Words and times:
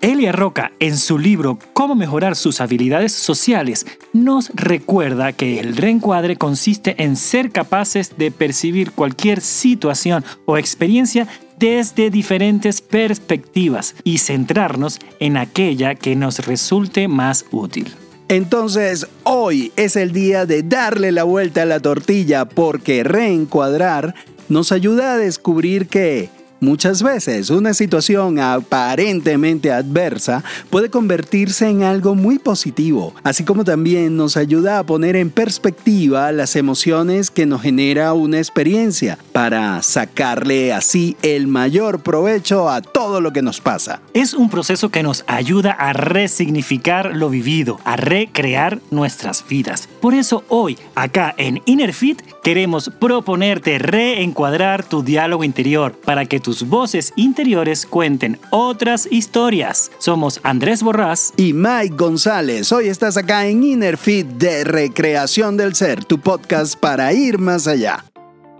Elia 0.00 0.32
Roca, 0.32 0.72
en 0.80 0.96
su 0.96 1.18
libro 1.18 1.58
Cómo 1.74 1.94
mejorar 1.94 2.34
sus 2.34 2.62
habilidades 2.62 3.12
sociales, 3.12 3.84
nos 4.14 4.50
recuerda 4.54 5.34
que 5.34 5.60
el 5.60 5.76
reencuadre 5.76 6.36
consiste 6.36 7.02
en 7.02 7.16
ser 7.16 7.50
capaces 7.50 8.16
de 8.16 8.30
percibir 8.30 8.92
cualquier 8.92 9.42
situación 9.42 10.24
o 10.46 10.56
experiencia 10.56 11.28
desde 11.58 12.08
diferentes 12.08 12.80
perspectivas 12.80 13.94
y 14.02 14.18
centrarnos 14.18 14.98
en 15.18 15.36
aquella 15.36 15.94
que 15.94 16.16
nos 16.16 16.46
resulte 16.46 17.06
más 17.06 17.44
útil. 17.50 17.94
Entonces, 18.28 19.06
hoy 19.24 19.70
es 19.76 19.96
el 19.96 20.12
día 20.12 20.46
de 20.46 20.62
darle 20.62 21.12
la 21.12 21.24
vuelta 21.24 21.62
a 21.62 21.66
la 21.66 21.80
tortilla 21.80 22.46
porque 22.46 23.04
reencuadrar 23.04 24.14
nos 24.48 24.72
ayuda 24.72 25.12
a 25.12 25.18
descubrir 25.18 25.88
que 25.88 26.30
Muchas 26.60 27.02
veces 27.02 27.48
una 27.48 27.72
situación 27.72 28.38
aparentemente 28.38 29.72
adversa 29.72 30.44
puede 30.68 30.90
convertirse 30.90 31.70
en 31.70 31.84
algo 31.84 32.14
muy 32.14 32.38
positivo, 32.38 33.14
así 33.22 33.44
como 33.44 33.64
también 33.64 34.14
nos 34.18 34.36
ayuda 34.36 34.78
a 34.78 34.84
poner 34.84 35.16
en 35.16 35.30
perspectiva 35.30 36.30
las 36.32 36.56
emociones 36.56 37.30
que 37.30 37.46
nos 37.46 37.62
genera 37.62 38.12
una 38.12 38.36
experiencia 38.36 39.16
para 39.32 39.82
sacarle 39.82 40.74
así 40.74 41.16
el 41.22 41.46
mayor 41.46 42.02
provecho 42.02 42.68
a 42.68 42.82
todo 42.82 43.22
lo 43.22 43.32
que 43.32 43.40
nos 43.40 43.62
pasa. 43.62 44.02
Es 44.12 44.34
un 44.34 44.50
proceso 44.50 44.90
que 44.90 45.02
nos 45.02 45.24
ayuda 45.28 45.72
a 45.72 45.94
resignificar 45.94 47.16
lo 47.16 47.30
vivido, 47.30 47.80
a 47.84 47.96
recrear 47.96 48.80
nuestras 48.90 49.48
vidas. 49.48 49.88
Por 50.02 50.12
eso 50.12 50.44
hoy, 50.48 50.76
acá 50.94 51.34
en 51.38 51.62
Innerfit, 51.64 52.20
queremos 52.42 52.90
proponerte 52.98 53.78
reencuadrar 53.78 54.84
tu 54.84 55.02
diálogo 55.02 55.42
interior 55.42 55.92
para 55.92 56.26
que 56.26 56.38
tus 56.50 56.68
voces 56.68 57.12
interiores 57.14 57.86
cuenten 57.86 58.36
otras 58.50 59.06
historias. 59.08 59.92
Somos 59.98 60.40
Andrés 60.42 60.82
Borrás 60.82 61.32
y 61.36 61.52
Mike 61.52 61.94
González. 61.94 62.72
Hoy 62.72 62.88
estás 62.88 63.16
acá 63.16 63.46
en 63.46 63.62
Innerfit 63.62 64.26
de 64.26 64.64
Recreación 64.64 65.56
del 65.56 65.76
Ser, 65.76 66.04
tu 66.04 66.18
podcast 66.18 66.74
para 66.74 67.12
ir 67.12 67.38
más 67.38 67.68
allá. 67.68 68.04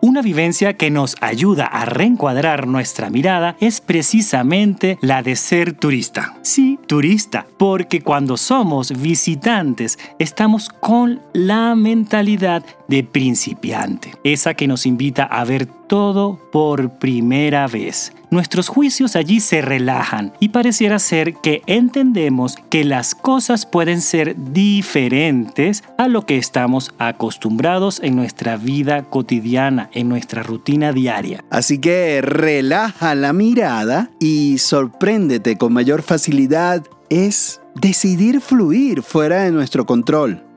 Una 0.03 0.23
vivencia 0.23 0.79
que 0.79 0.91
nos 0.91 1.15
ayuda 1.21 1.67
a 1.67 1.85
reencuadrar 1.85 2.67
nuestra 2.67 3.11
mirada 3.11 3.57
es 3.61 3.83
precisamente 3.83 4.97
la 5.03 5.23
de 5.23 5.37
ser 5.37 5.75
turista. 5.75 6.39
Sí, 6.41 6.79
turista, 6.87 7.47
porque 7.59 8.01
cuando 8.01 8.39
somos 8.39 8.99
visitantes 9.03 9.99
estamos 10.19 10.71
con 10.71 11.21
la 11.35 11.75
mentalidad 11.75 12.65
de 12.91 13.05
principiante, 13.05 14.13
esa 14.25 14.55
que 14.55 14.67
nos 14.67 14.85
invita 14.85 15.23
a 15.23 15.45
ver 15.45 15.67
todo 15.67 16.39
por 16.51 16.99
primera 16.99 17.69
vez. 17.69 18.13
Nuestros 18.31 18.69
juicios 18.69 19.17
allí 19.17 19.41
se 19.41 19.63
relajan 19.63 20.33
y 20.41 20.51
pareciera 20.51 20.99
ser 20.99 21.35
que 21.35 21.63
entendemos 21.67 22.57
que 22.69 22.85
las 22.85 23.15
cosas 23.15 23.65
pueden 23.65 24.01
ser 24.01 24.35
diferentes 24.53 25.85
a 25.99 26.09
lo 26.09 26.27
que 26.27 26.37
estamos 26.37 26.93
acostumbrados 26.99 28.01
en 28.03 28.17
nuestra 28.17 28.57
vida 28.57 29.05
cotidiana, 29.05 29.89
en 29.93 30.09
nuestra 30.09 30.43
rutina 30.43 30.93
diaria. 30.93 31.45
Así 31.49 31.79
que 31.79 32.21
relaja 32.23 33.15
la 33.15 33.33
mirada 33.33 34.11
y 34.19 34.59
sorpréndete 34.59 35.57
con 35.57 35.73
mayor 35.73 36.03
facilidad 36.03 36.85
es 37.09 37.61
decidir 37.77 38.41
fluir 38.41 39.03
fuera 39.03 39.43
de 39.43 39.53
nuestro 39.53 39.87
control. 39.87 40.50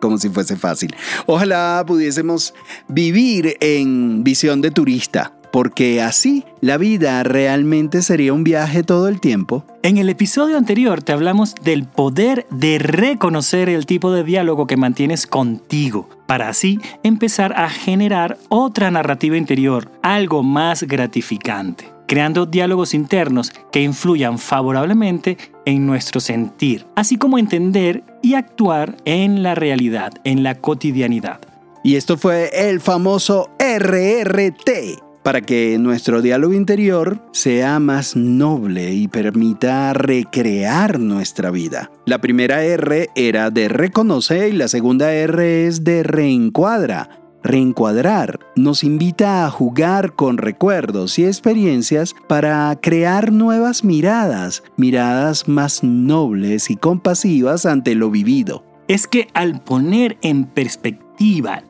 Como 0.00 0.18
si 0.18 0.28
fuese 0.28 0.56
fácil. 0.56 0.94
Ojalá 1.26 1.84
pudiésemos 1.86 2.54
vivir 2.88 3.56
en 3.60 4.24
visión 4.24 4.60
de 4.60 4.70
turista 4.70 5.32
porque 5.50 6.00
así 6.02 6.44
la 6.60 6.76
vida 6.78 7.22
realmente 7.22 8.02
sería 8.02 8.32
un 8.32 8.44
viaje 8.44 8.82
todo 8.82 9.08
el 9.08 9.20
tiempo. 9.20 9.64
En 9.82 9.98
el 9.98 10.08
episodio 10.08 10.56
anterior 10.56 11.02
te 11.02 11.12
hablamos 11.12 11.54
del 11.54 11.84
poder 11.84 12.46
de 12.50 12.78
reconocer 12.78 13.68
el 13.68 13.86
tipo 13.86 14.12
de 14.12 14.24
diálogo 14.24 14.66
que 14.66 14.76
mantienes 14.76 15.26
contigo, 15.26 16.08
para 16.26 16.48
así 16.48 16.78
empezar 17.02 17.52
a 17.54 17.68
generar 17.68 18.38
otra 18.48 18.90
narrativa 18.90 19.36
interior, 19.36 19.90
algo 20.02 20.42
más 20.42 20.84
gratificante 20.84 21.89
creando 22.10 22.44
diálogos 22.44 22.92
internos 22.92 23.52
que 23.70 23.82
influyan 23.82 24.40
favorablemente 24.40 25.38
en 25.64 25.86
nuestro 25.86 26.18
sentir, 26.18 26.84
así 26.96 27.16
como 27.16 27.38
entender 27.38 28.02
y 28.20 28.34
actuar 28.34 28.96
en 29.04 29.44
la 29.44 29.54
realidad, 29.54 30.14
en 30.24 30.42
la 30.42 30.56
cotidianidad. 30.56 31.38
Y 31.84 31.94
esto 31.94 32.18
fue 32.18 32.50
el 32.68 32.80
famoso 32.80 33.50
RRT 33.60 34.98
para 35.22 35.40
que 35.42 35.78
nuestro 35.78 36.20
diálogo 36.20 36.52
interior 36.52 37.22
sea 37.32 37.78
más 37.78 38.16
noble 38.16 38.92
y 38.92 39.06
permita 39.06 39.92
recrear 39.92 40.98
nuestra 40.98 41.52
vida. 41.52 41.92
La 42.06 42.20
primera 42.20 42.64
R 42.64 43.10
era 43.14 43.50
de 43.50 43.68
reconoce 43.68 44.48
y 44.48 44.52
la 44.52 44.66
segunda 44.66 45.12
R 45.12 45.66
es 45.68 45.84
de 45.84 46.02
reencuadra. 46.02 47.19
Reencuadrar 47.42 48.40
nos 48.54 48.84
invita 48.84 49.46
a 49.46 49.50
jugar 49.50 50.12
con 50.12 50.36
recuerdos 50.36 51.18
y 51.18 51.24
experiencias 51.24 52.14
para 52.28 52.76
crear 52.80 53.32
nuevas 53.32 53.82
miradas, 53.82 54.62
miradas 54.76 55.48
más 55.48 55.82
nobles 55.82 56.70
y 56.70 56.76
compasivas 56.76 57.64
ante 57.64 57.94
lo 57.94 58.10
vivido. 58.10 58.64
Es 58.88 59.06
que 59.06 59.28
al 59.34 59.62
poner 59.62 60.18
en 60.20 60.44
perspectiva 60.44 61.10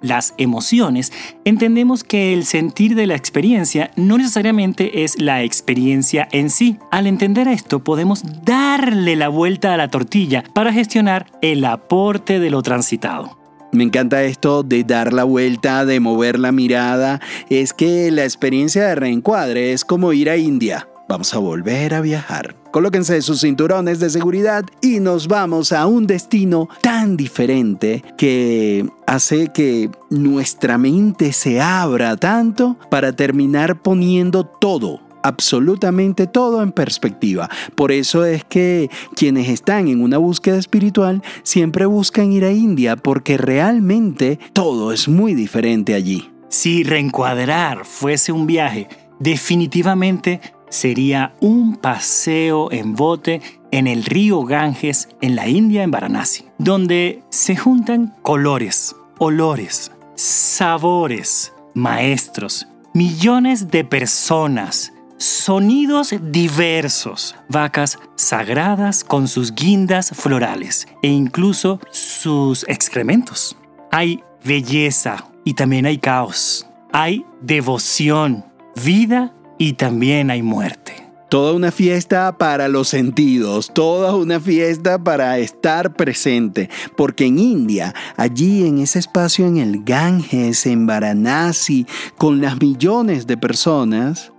las 0.00 0.34
emociones, 0.38 1.12
entendemos 1.44 2.02
que 2.02 2.32
el 2.32 2.44
sentir 2.44 2.94
de 2.94 3.06
la 3.06 3.14
experiencia 3.14 3.90
no 3.96 4.16
necesariamente 4.16 5.04
es 5.04 5.20
la 5.20 5.42
experiencia 5.42 6.28
en 6.32 6.50
sí. 6.50 6.78
Al 6.90 7.06
entender 7.06 7.46
esto, 7.46 7.84
podemos 7.84 8.22
darle 8.44 9.16
la 9.16 9.28
vuelta 9.28 9.74
a 9.74 9.76
la 9.76 9.88
tortilla 9.88 10.44
para 10.54 10.72
gestionar 10.72 11.26
el 11.42 11.64
aporte 11.64 12.40
de 12.40 12.50
lo 12.50 12.62
transitado. 12.62 13.39
Me 13.72 13.84
encanta 13.84 14.22
esto 14.24 14.62
de 14.62 14.82
dar 14.84 15.12
la 15.12 15.24
vuelta, 15.24 15.84
de 15.84 16.00
mover 16.00 16.38
la 16.38 16.52
mirada. 16.52 17.20
Es 17.48 17.72
que 17.72 18.10
la 18.10 18.24
experiencia 18.24 18.86
de 18.88 18.94
reencuadre 18.96 19.72
es 19.72 19.84
como 19.84 20.12
ir 20.12 20.28
a 20.28 20.36
India. 20.36 20.88
Vamos 21.08 21.34
a 21.34 21.38
volver 21.38 21.94
a 21.94 22.00
viajar. 22.00 22.54
Colóquense 22.70 23.20
sus 23.22 23.40
cinturones 23.40 23.98
de 23.98 24.10
seguridad 24.10 24.64
y 24.80 25.00
nos 25.00 25.26
vamos 25.26 25.72
a 25.72 25.86
un 25.86 26.06
destino 26.06 26.68
tan 26.82 27.16
diferente 27.16 28.04
que 28.16 28.88
hace 29.08 29.48
que 29.48 29.90
nuestra 30.08 30.78
mente 30.78 31.32
se 31.32 31.60
abra 31.60 32.16
tanto 32.16 32.76
para 32.90 33.12
terminar 33.12 33.82
poniendo 33.82 34.44
todo 34.44 35.09
absolutamente 35.22 36.26
todo 36.26 36.62
en 36.62 36.72
perspectiva. 36.72 37.48
Por 37.74 37.92
eso 37.92 38.24
es 38.24 38.44
que 38.44 38.90
quienes 39.14 39.48
están 39.48 39.88
en 39.88 40.02
una 40.02 40.18
búsqueda 40.18 40.58
espiritual 40.58 41.22
siempre 41.42 41.86
buscan 41.86 42.32
ir 42.32 42.44
a 42.44 42.52
India 42.52 42.96
porque 42.96 43.36
realmente 43.36 44.38
todo 44.52 44.92
es 44.92 45.08
muy 45.08 45.34
diferente 45.34 45.94
allí. 45.94 46.30
Si 46.48 46.82
reencuadrar 46.82 47.84
fuese 47.84 48.32
un 48.32 48.46
viaje, 48.46 48.88
definitivamente 49.18 50.40
sería 50.68 51.34
un 51.40 51.76
paseo 51.76 52.72
en 52.72 52.94
bote 52.94 53.40
en 53.70 53.86
el 53.86 54.04
río 54.04 54.44
Ganges 54.44 55.08
en 55.20 55.36
la 55.36 55.48
India, 55.48 55.82
en 55.82 55.90
Varanasi, 55.90 56.46
donde 56.58 57.22
se 57.30 57.56
juntan 57.56 58.14
colores, 58.22 58.96
olores, 59.18 59.92
sabores, 60.14 61.52
maestros, 61.74 62.66
millones 62.94 63.70
de 63.70 63.84
personas, 63.84 64.92
sonidos 65.20 66.14
diversos, 66.32 67.36
vacas 67.50 67.98
sagradas 68.16 69.04
con 69.04 69.28
sus 69.28 69.54
guindas 69.54 70.12
florales 70.14 70.88
e 71.02 71.08
incluso 71.08 71.78
sus 71.90 72.64
excrementos. 72.68 73.54
Hay 73.90 74.24
belleza 74.42 75.26
y 75.44 75.52
también 75.52 75.84
hay 75.84 75.98
caos. 75.98 76.66
Hay 76.92 77.26
devoción, 77.42 78.46
vida 78.82 79.34
y 79.58 79.74
también 79.74 80.30
hay 80.30 80.40
muerte. 80.42 80.94
Toda 81.28 81.52
una 81.52 81.70
fiesta 81.70 82.38
para 82.38 82.68
los 82.68 82.88
sentidos, 82.88 83.70
toda 83.74 84.16
una 84.16 84.40
fiesta 84.40 85.04
para 85.04 85.38
estar 85.38 85.92
presente, 85.94 86.70
porque 86.96 87.26
en 87.26 87.38
India, 87.38 87.94
allí 88.16 88.66
en 88.66 88.78
ese 88.78 88.98
espacio 88.98 89.46
en 89.46 89.58
el 89.58 89.84
Ganges, 89.84 90.64
en 90.66 90.86
Varanasi, 90.86 91.86
con 92.16 92.40
las 92.40 92.58
millones 92.58 93.28
de 93.28 93.36
personas, 93.36 94.32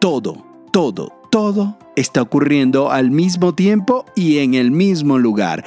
todo, 0.00 0.44
todo, 0.72 1.12
todo 1.30 1.78
está 1.94 2.22
ocurriendo 2.22 2.90
al 2.90 3.12
mismo 3.12 3.54
tiempo 3.54 4.04
y 4.16 4.38
en 4.38 4.54
el 4.54 4.72
mismo 4.72 5.18
lugar. 5.18 5.64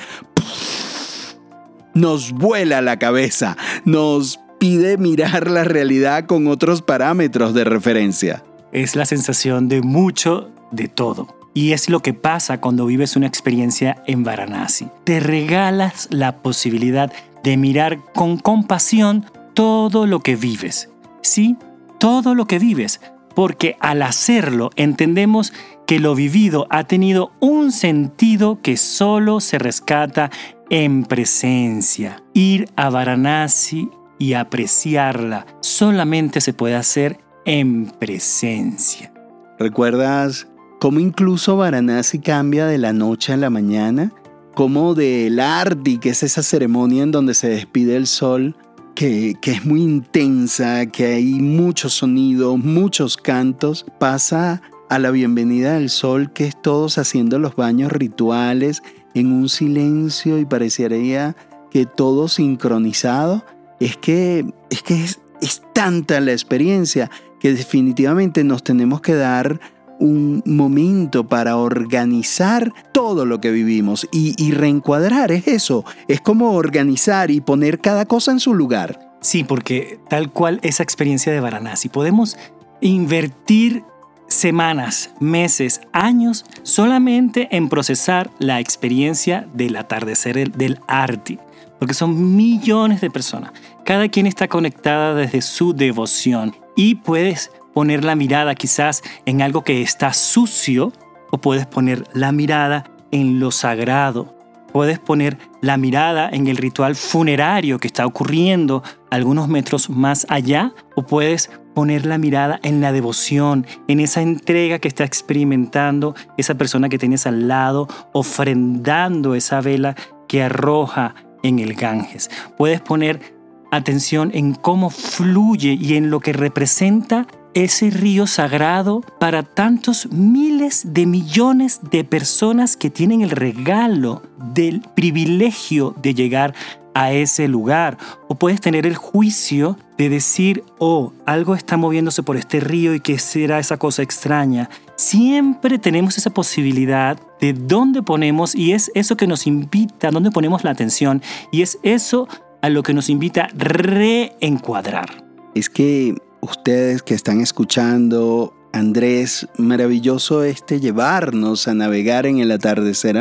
Nos 1.93 2.33
vuela 2.33 2.81
la 2.81 2.99
cabeza, 2.99 3.55
nos 3.85 4.39
pide 4.59 4.97
mirar 4.97 5.49
la 5.49 5.63
realidad 5.63 6.25
con 6.25 6.47
otros 6.47 6.81
parámetros 6.81 7.53
de 7.53 7.63
referencia 7.63 8.43
es 8.73 8.95
la 8.95 9.05
sensación 9.05 9.69
de 9.69 9.81
mucho 9.81 10.49
de 10.71 10.89
todo. 10.89 11.27
Y 11.53 11.71
es 11.71 11.89
lo 11.89 12.01
que 12.01 12.15
pasa 12.15 12.59
cuando 12.59 12.87
vives 12.87 13.15
una 13.15 13.27
experiencia 13.27 14.03
en 14.07 14.23
Varanasi. 14.23 14.87
Te 15.03 15.19
regalas 15.19 16.07
la 16.09 16.37
posibilidad 16.37 17.13
de 17.43 17.57
mirar 17.57 17.99
con 18.13 18.37
compasión 18.37 19.25
todo 19.53 20.07
lo 20.07 20.21
que 20.21 20.35
vives. 20.35 20.89
Sí, 21.21 21.55
todo 21.99 22.33
lo 22.33 22.47
que 22.47 22.57
vives, 22.57 22.99
porque 23.35 23.77
al 23.79 24.01
hacerlo 24.01 24.69
entendemos 24.75 25.53
que 25.85 25.99
lo 25.99 26.15
vivido 26.15 26.67
ha 26.69 26.85
tenido 26.85 27.31
un 27.39 27.71
sentido 27.71 28.59
que 28.61 28.77
solo 28.77 29.39
se 29.39 29.59
rescata 29.59 30.31
en 30.69 31.03
presencia. 31.03 32.23
Ir 32.33 32.69
a 32.75 32.89
Varanasi 32.89 33.89
y 34.17 34.33
apreciarla 34.33 35.45
solamente 35.59 36.41
se 36.41 36.53
puede 36.53 36.75
hacer 36.75 37.19
en 37.45 37.87
presencia. 37.99 39.11
¿Recuerdas 39.59 40.47
cómo 40.79 40.99
incluso 40.99 41.57
Varanasi 41.57 42.19
cambia 42.19 42.65
de 42.65 42.77
la 42.77 42.93
noche 42.93 43.33
a 43.33 43.37
la 43.37 43.49
mañana? 43.49 44.11
Cómo 44.55 44.93
del 44.93 45.39
Ardi, 45.39 45.97
que 45.97 46.09
es 46.09 46.23
esa 46.23 46.43
ceremonia 46.43 47.03
en 47.03 47.11
donde 47.11 47.33
se 47.33 47.49
despide 47.49 47.95
el 47.95 48.07
sol, 48.07 48.55
que, 48.95 49.37
es 49.41 49.65
muy 49.65 49.81
intensa, 49.81 50.85
que 50.85 51.05
hay 51.05 51.33
muchos 51.35 51.93
sonidos, 51.93 52.57
muchos 52.57 53.17
cantos, 53.17 53.85
pasa 53.99 54.61
a 54.89 54.99
la 54.99 55.11
bienvenida 55.11 55.73
del 55.73 55.89
sol, 55.89 56.31
que 56.31 56.45
es 56.45 56.61
todos 56.61 56.97
haciendo 56.97 57.39
los 57.39 57.55
baños 57.55 57.91
rituales 57.91 58.83
en 59.13 59.31
un 59.31 59.49
silencio 59.49 60.39
y 60.39 60.45
parecería 60.45 61.35
que 61.71 61.85
todo 61.85 62.27
sincronizado. 62.27 63.45
Es 63.79 63.97
que 63.97 64.45
es, 64.69 64.83
que 64.83 65.03
es 65.41 65.61
tanta 65.73 66.19
la 66.19 66.31
experiencia 66.31 67.09
que 67.39 67.53
definitivamente 67.53 68.43
nos 68.43 68.63
tenemos 68.63 69.01
que 69.01 69.15
dar 69.15 69.59
un 70.03 70.43
momento 70.45 71.25
para 71.25 71.55
organizar 71.55 72.73
todo 72.91 73.25
lo 73.25 73.39
que 73.39 73.51
vivimos 73.51 74.05
y, 74.11 74.51
reencuadrar 74.51 75.31
es 75.31 75.47
eso, 75.47 75.85
es 76.09 76.19
como 76.19 76.55
organizar 76.55 77.31
y 77.31 77.39
poner 77.39 77.79
cada 77.79 78.05
cosa 78.05 78.31
en 78.31 78.41
su 78.41 78.53
lugar. 78.53 78.99
Sí, 79.21 79.45
porque 79.45 79.99
tal 80.09 80.29
cual 80.31 80.59
esa 80.61 80.83
experiencia 80.83 81.31
de 81.31 81.39
Varanasi, 81.39 81.87
podemos 81.87 82.37
invertir 82.81 83.83
semanas, 84.27 85.11
meses, 85.21 85.79
años 85.93 86.43
solamente 86.63 87.47
en 87.55 87.69
procesar 87.69 88.29
la 88.39 88.59
experiencia 88.59 89.47
del 89.53 89.77
atardecer 89.77 90.51
del 90.51 90.79
Arti, 90.85 91.39
porque 91.79 91.93
son 91.93 92.35
millones 92.35 92.99
de 92.99 93.09
personas. 93.09 93.53
Cada 93.85 94.09
quien 94.09 94.27
está 94.27 94.49
conectada 94.49 95.15
desde 95.15 95.41
su 95.41 95.73
devoción 95.73 96.53
y 96.75 96.95
puedes 96.95 97.51
poner 97.73 98.03
la 98.03 98.15
mirada 98.15 98.55
quizás 98.55 99.03
en 99.25 99.41
algo 99.41 99.63
que 99.63 99.81
está 99.81 100.13
sucio 100.13 100.93
o 101.31 101.39
puedes 101.39 101.65
poner 101.65 102.03
la 102.13 102.31
mirada 102.31 102.85
en 103.11 103.39
lo 103.39 103.51
sagrado. 103.51 104.37
Puedes 104.71 104.97
poner 104.97 105.37
la 105.61 105.77
mirada 105.77 106.29
en 106.31 106.47
el 106.47 106.57
ritual 106.57 106.95
funerario 106.95 107.79
que 107.79 107.87
está 107.87 108.07
ocurriendo 108.07 108.83
algunos 109.11 109.47
metros 109.47 109.89
más 109.89 110.25
allá 110.29 110.73
o 110.95 111.03
puedes 111.03 111.51
poner 111.75 112.05
la 112.05 112.17
mirada 112.17 112.59
en 112.63 112.81
la 112.81 112.91
devoción, 112.91 113.65
en 113.87 113.99
esa 113.99 114.21
entrega 114.21 114.79
que 114.79 114.87
está 114.87 115.03
experimentando 115.03 116.15
esa 116.37 116.55
persona 116.55 116.89
que 116.89 116.97
tienes 116.97 117.27
al 117.27 117.47
lado, 117.47 117.87
ofrendando 118.13 119.35
esa 119.35 119.61
vela 119.61 119.95
que 120.27 120.43
arroja 120.43 121.15
en 121.43 121.59
el 121.59 121.73
Ganges. 121.75 122.29
Puedes 122.57 122.81
poner 122.81 123.35
atención 123.71 124.31
en 124.33 124.53
cómo 124.53 124.89
fluye 124.89 125.77
y 125.79 125.95
en 125.95 126.09
lo 126.09 126.19
que 126.19 126.33
representa 126.33 127.27
ese 127.53 127.89
río 127.89 128.27
sagrado 128.27 129.01
para 129.19 129.43
tantos 129.43 130.11
miles 130.11 130.93
de 130.93 131.05
millones 131.05 131.79
de 131.89 132.03
personas 132.03 132.75
que 132.77 132.89
tienen 132.89 133.21
el 133.21 133.29
regalo 133.29 134.23
del 134.53 134.81
privilegio 134.95 135.95
de 136.01 136.13
llegar 136.13 136.53
a 136.93 137.11
ese 137.11 137.47
lugar. 137.47 137.97
O 138.27 138.35
puedes 138.35 138.61
tener 138.61 138.85
el 138.85 138.95
juicio 138.95 139.77
de 139.97 140.09
decir, 140.09 140.63
oh, 140.79 141.13
algo 141.25 141.55
está 141.55 141.77
moviéndose 141.77 142.23
por 142.23 142.37
este 142.37 142.59
río 142.59 142.93
y 142.93 142.99
que 142.99 143.19
será 143.19 143.59
esa 143.59 143.77
cosa 143.77 144.01
extraña. 144.01 144.69
Siempre 144.95 145.79
tenemos 145.79 146.17
esa 146.17 146.29
posibilidad 146.29 147.19
de 147.39 147.53
dónde 147.53 148.03
ponemos 148.03 148.55
y 148.55 148.73
es 148.73 148.91
eso 148.95 149.17
que 149.17 149.27
nos 149.27 149.47
invita, 149.47 150.11
dónde 150.11 150.31
ponemos 150.31 150.63
la 150.63 150.71
atención 150.71 151.21
y 151.51 151.61
es 151.61 151.79
eso 151.83 152.27
a 152.61 152.69
lo 152.69 152.83
que 152.83 152.93
nos 152.93 153.09
invita 153.09 153.49
reencuadrar. 153.53 155.23
Es 155.55 155.69
que 155.69 156.15
ustedes 156.43 157.01
que 157.01 157.13
están 157.13 157.41
escuchando, 157.41 158.53
Andrés, 158.73 159.47
maravilloso 159.57 160.43
este 160.43 160.79
llevarnos 160.79 161.67
a 161.67 161.73
navegar 161.73 162.25
en 162.25 162.39
el 162.39 162.51
atardecer 162.51 163.17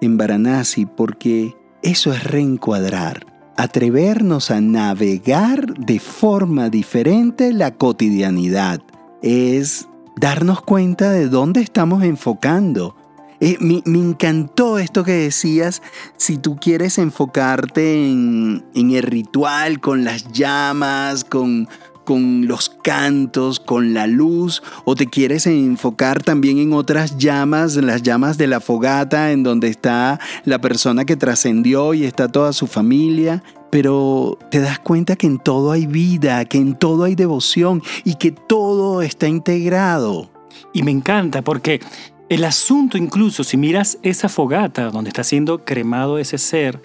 en 0.00 0.16
Varanasi 0.16 0.86
porque 0.86 1.54
eso 1.82 2.12
es 2.12 2.24
reencuadrar, 2.24 3.26
atrevernos 3.56 4.50
a 4.50 4.60
navegar 4.60 5.74
de 5.74 6.00
forma 6.00 6.70
diferente 6.70 7.52
la 7.52 7.72
cotidianidad. 7.72 8.80
Es 9.22 9.88
darnos 10.16 10.62
cuenta 10.62 11.10
de 11.10 11.28
dónde 11.28 11.60
estamos 11.60 12.02
enfocando. 12.04 12.96
Eh, 13.40 13.56
me, 13.58 13.82
encantó 13.84 14.78
esto 14.78 15.02
que 15.02 15.12
decías, 15.12 15.82
si 16.16 16.38
tú 16.38 16.56
quieres 16.56 16.98
enfocarte 16.98 18.08
en, 18.08 18.64
en 18.72 18.92
el 18.92 19.02
ritual, 19.02 19.80
con 19.80 20.04
las 20.04 20.30
llamas, 20.30 21.24
con, 21.24 21.68
con 22.04 22.46
los 22.46 22.68
cantos, 22.70 23.60
con 23.60 23.94
la 23.94 24.06
luz, 24.06 24.62
o 24.84 24.94
te 24.94 25.06
quieres 25.06 25.46
enfocar 25.46 26.22
también 26.22 26.58
en 26.58 26.72
otras 26.72 27.18
llamas, 27.18 27.76
las 27.76 28.02
llamas 28.02 28.38
de 28.38 28.46
la 28.46 28.60
fogata, 28.60 29.32
en 29.32 29.42
donde 29.42 29.68
está 29.68 30.20
la 30.44 30.60
persona 30.60 31.04
que 31.04 31.16
trascendió 31.16 31.94
y 31.94 32.04
está 32.04 32.28
toda 32.28 32.52
su 32.52 32.66
familia. 32.66 33.42
Pero 33.70 34.38
te 34.50 34.60
das 34.60 34.78
cuenta 34.78 35.16
que 35.16 35.26
en 35.26 35.38
todo 35.38 35.72
hay 35.72 35.86
vida, 35.86 36.44
que 36.44 36.58
en 36.58 36.74
todo 36.74 37.04
hay 37.04 37.14
devoción 37.14 37.82
y 38.04 38.16
que 38.16 38.30
todo 38.30 39.00
está 39.02 39.28
integrado. 39.28 40.30
Y 40.74 40.82
me 40.82 40.90
encanta 40.90 41.42
porque 41.42 41.80
el 42.28 42.44
asunto 42.44 42.96
incluso, 42.96 43.44
si 43.44 43.56
miras 43.56 43.98
esa 44.02 44.28
fogata 44.28 44.90
donde 44.90 45.08
está 45.08 45.24
siendo 45.24 45.64
cremado 45.64 46.18
ese 46.18 46.38
ser, 46.38 46.80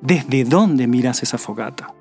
¿desde 0.00 0.44
dónde 0.44 0.86
miras 0.86 1.22
esa 1.22 1.38
fogata? 1.38 1.94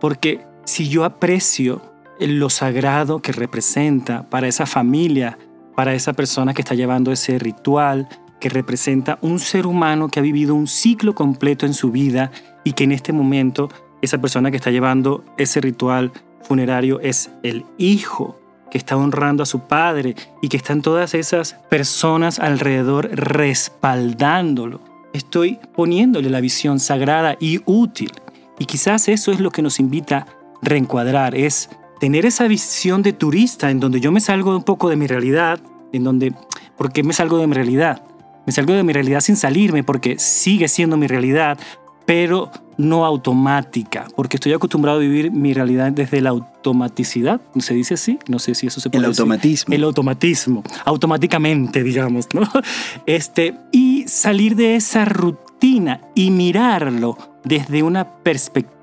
Porque 0.00 0.44
si 0.64 0.88
yo 0.88 1.04
aprecio 1.04 1.91
lo 2.26 2.50
sagrado 2.50 3.20
que 3.20 3.32
representa 3.32 4.28
para 4.28 4.48
esa 4.48 4.66
familia, 4.66 5.38
para 5.74 5.94
esa 5.94 6.12
persona 6.12 6.54
que 6.54 6.62
está 6.62 6.74
llevando 6.74 7.12
ese 7.12 7.38
ritual, 7.38 8.08
que 8.40 8.48
representa 8.48 9.18
un 9.22 9.38
ser 9.38 9.66
humano 9.66 10.08
que 10.08 10.18
ha 10.18 10.22
vivido 10.22 10.54
un 10.54 10.66
ciclo 10.66 11.14
completo 11.14 11.64
en 11.64 11.74
su 11.74 11.90
vida 11.90 12.32
y 12.64 12.72
que 12.72 12.84
en 12.84 12.92
este 12.92 13.12
momento 13.12 13.68
esa 14.02 14.18
persona 14.18 14.50
que 14.50 14.56
está 14.56 14.70
llevando 14.70 15.24
ese 15.38 15.60
ritual 15.60 16.12
funerario 16.42 16.98
es 17.00 17.30
el 17.42 17.64
hijo 17.78 18.38
que 18.70 18.78
está 18.78 18.96
honrando 18.96 19.42
a 19.42 19.46
su 19.46 19.60
padre 19.60 20.16
y 20.40 20.48
que 20.48 20.56
están 20.56 20.82
todas 20.82 21.14
esas 21.14 21.54
personas 21.68 22.38
alrededor 22.38 23.10
respaldándolo. 23.12 24.80
Estoy 25.12 25.58
poniéndole 25.74 26.30
la 26.30 26.40
visión 26.40 26.80
sagrada 26.80 27.36
y 27.38 27.60
útil. 27.66 28.10
Y 28.58 28.64
quizás 28.64 29.08
eso 29.08 29.30
es 29.30 29.40
lo 29.40 29.50
que 29.50 29.62
nos 29.62 29.78
invita 29.78 30.18
a 30.18 30.26
reencuadrar, 30.62 31.34
es 31.34 31.68
tener 32.02 32.26
esa 32.26 32.48
visión 32.48 33.00
de 33.04 33.12
turista 33.12 33.70
en 33.70 33.78
donde 33.78 34.00
yo 34.00 34.10
me 34.10 34.18
salgo 34.18 34.56
un 34.56 34.64
poco 34.64 34.88
de 34.88 34.96
mi 34.96 35.06
realidad, 35.06 35.60
en 35.92 36.02
donde, 36.02 36.34
¿por 36.76 36.92
qué 36.92 37.04
me 37.04 37.12
salgo 37.12 37.38
de 37.38 37.46
mi 37.46 37.54
realidad? 37.54 38.02
Me 38.44 38.52
salgo 38.52 38.72
de 38.72 38.82
mi 38.82 38.92
realidad 38.92 39.20
sin 39.20 39.36
salirme 39.36 39.84
porque 39.84 40.18
sigue 40.18 40.66
siendo 40.66 40.96
mi 40.96 41.06
realidad, 41.06 41.60
pero 42.04 42.50
no 42.76 43.06
automática, 43.06 44.08
porque 44.16 44.36
estoy 44.36 44.52
acostumbrado 44.52 44.98
a 44.98 45.00
vivir 45.00 45.30
mi 45.30 45.54
realidad 45.54 45.92
desde 45.92 46.20
la 46.20 46.30
automaticidad, 46.30 47.40
¿se 47.60 47.74
dice 47.74 47.94
así? 47.94 48.18
No 48.26 48.40
sé 48.40 48.56
si 48.56 48.66
eso 48.66 48.80
se 48.80 48.90
puede 48.90 49.04
El 49.04 49.10
automatismo. 49.10 49.72
El 49.72 49.84
automatismo, 49.84 50.64
automáticamente, 50.84 51.84
digamos, 51.84 52.26
¿no? 52.34 52.42
Este, 53.06 53.54
y 53.70 54.08
salir 54.08 54.56
de 54.56 54.74
esa 54.74 55.04
rutina 55.04 56.00
y 56.16 56.32
mirarlo 56.32 57.16
desde 57.44 57.84
una 57.84 58.08
perspectiva 58.08 58.81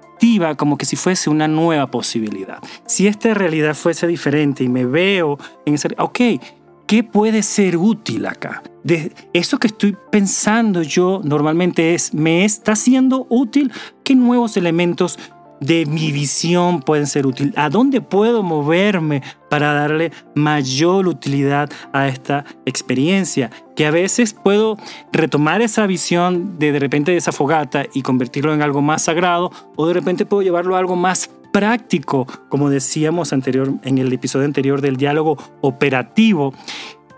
como 0.58 0.78
que 0.78 0.86
si 0.86 0.96
fuese 0.96 1.30
una 1.30 1.48
nueva 1.48 1.88
posibilidad. 1.88 2.60
Si 2.86 3.08
esta 3.08 3.34
realidad 3.34 3.76
fuese 3.76 4.08
diferente 4.08 4.64
y 4.64 4.70
me 4.70 4.86
veo 4.86 5.38
en 5.66 5.76
esa... 5.76 5.90
Ok, 5.98 6.20
¿qué 6.88 7.04
puede 7.04 7.44
ser 7.44 7.78
útil 7.78 8.26
acá? 8.26 8.64
De 8.84 9.14
eso 9.34 9.58
que 9.58 9.68
estoy 9.68 9.96
pensando 10.12 10.82
yo 10.82 11.22
normalmente 11.24 11.94
es, 11.94 12.14
¿me 12.14 12.46
está 12.46 12.76
siendo 12.76 13.28
útil? 13.30 13.72
¿Qué 14.04 14.16
nuevos 14.16 14.58
elementos 14.58 15.20
de 15.60 15.86
mi 15.86 16.12
visión 16.12 16.82
pueden 16.82 17.08
ser 17.08 17.26
útiles? 17.26 17.54
¿A 17.58 17.70
dónde 17.70 18.02
puedo 18.02 18.44
moverme 18.44 19.22
para 19.50 19.74
darle 19.74 20.12
mayor 20.36 21.08
utilidad 21.08 21.70
a 21.94 22.08
esta 22.08 22.46
experiencia? 22.66 23.50
Que 23.76 23.86
a 23.86 23.92
veces 23.92 24.34
puedo 24.34 24.78
retomar 25.12 25.62
esa 25.62 25.88
visión 25.88 26.58
de 26.60 26.72
de 26.72 26.80
repente 26.80 27.12
de 27.12 27.18
esa 27.18 27.32
fogata 27.32 27.86
y 27.94 28.02
convertirlo 28.02 28.54
en 28.54 28.62
algo 28.62 28.82
más 28.82 29.04
sagrado 29.04 29.52
o 29.76 29.88
de 29.88 29.94
repente 29.94 30.26
puedo 30.26 30.42
llevarlo 30.42 30.76
a 30.76 30.80
algo 30.80 30.96
más 30.96 31.30
práctico, 31.52 32.28
como 32.48 32.70
decíamos 32.70 33.34
anterior, 33.34 33.74
en 33.84 33.98
el 33.98 34.14
episodio 34.14 34.46
anterior 34.46 34.82
del 34.82 34.98
diálogo 34.98 35.38
operativo 35.62 36.54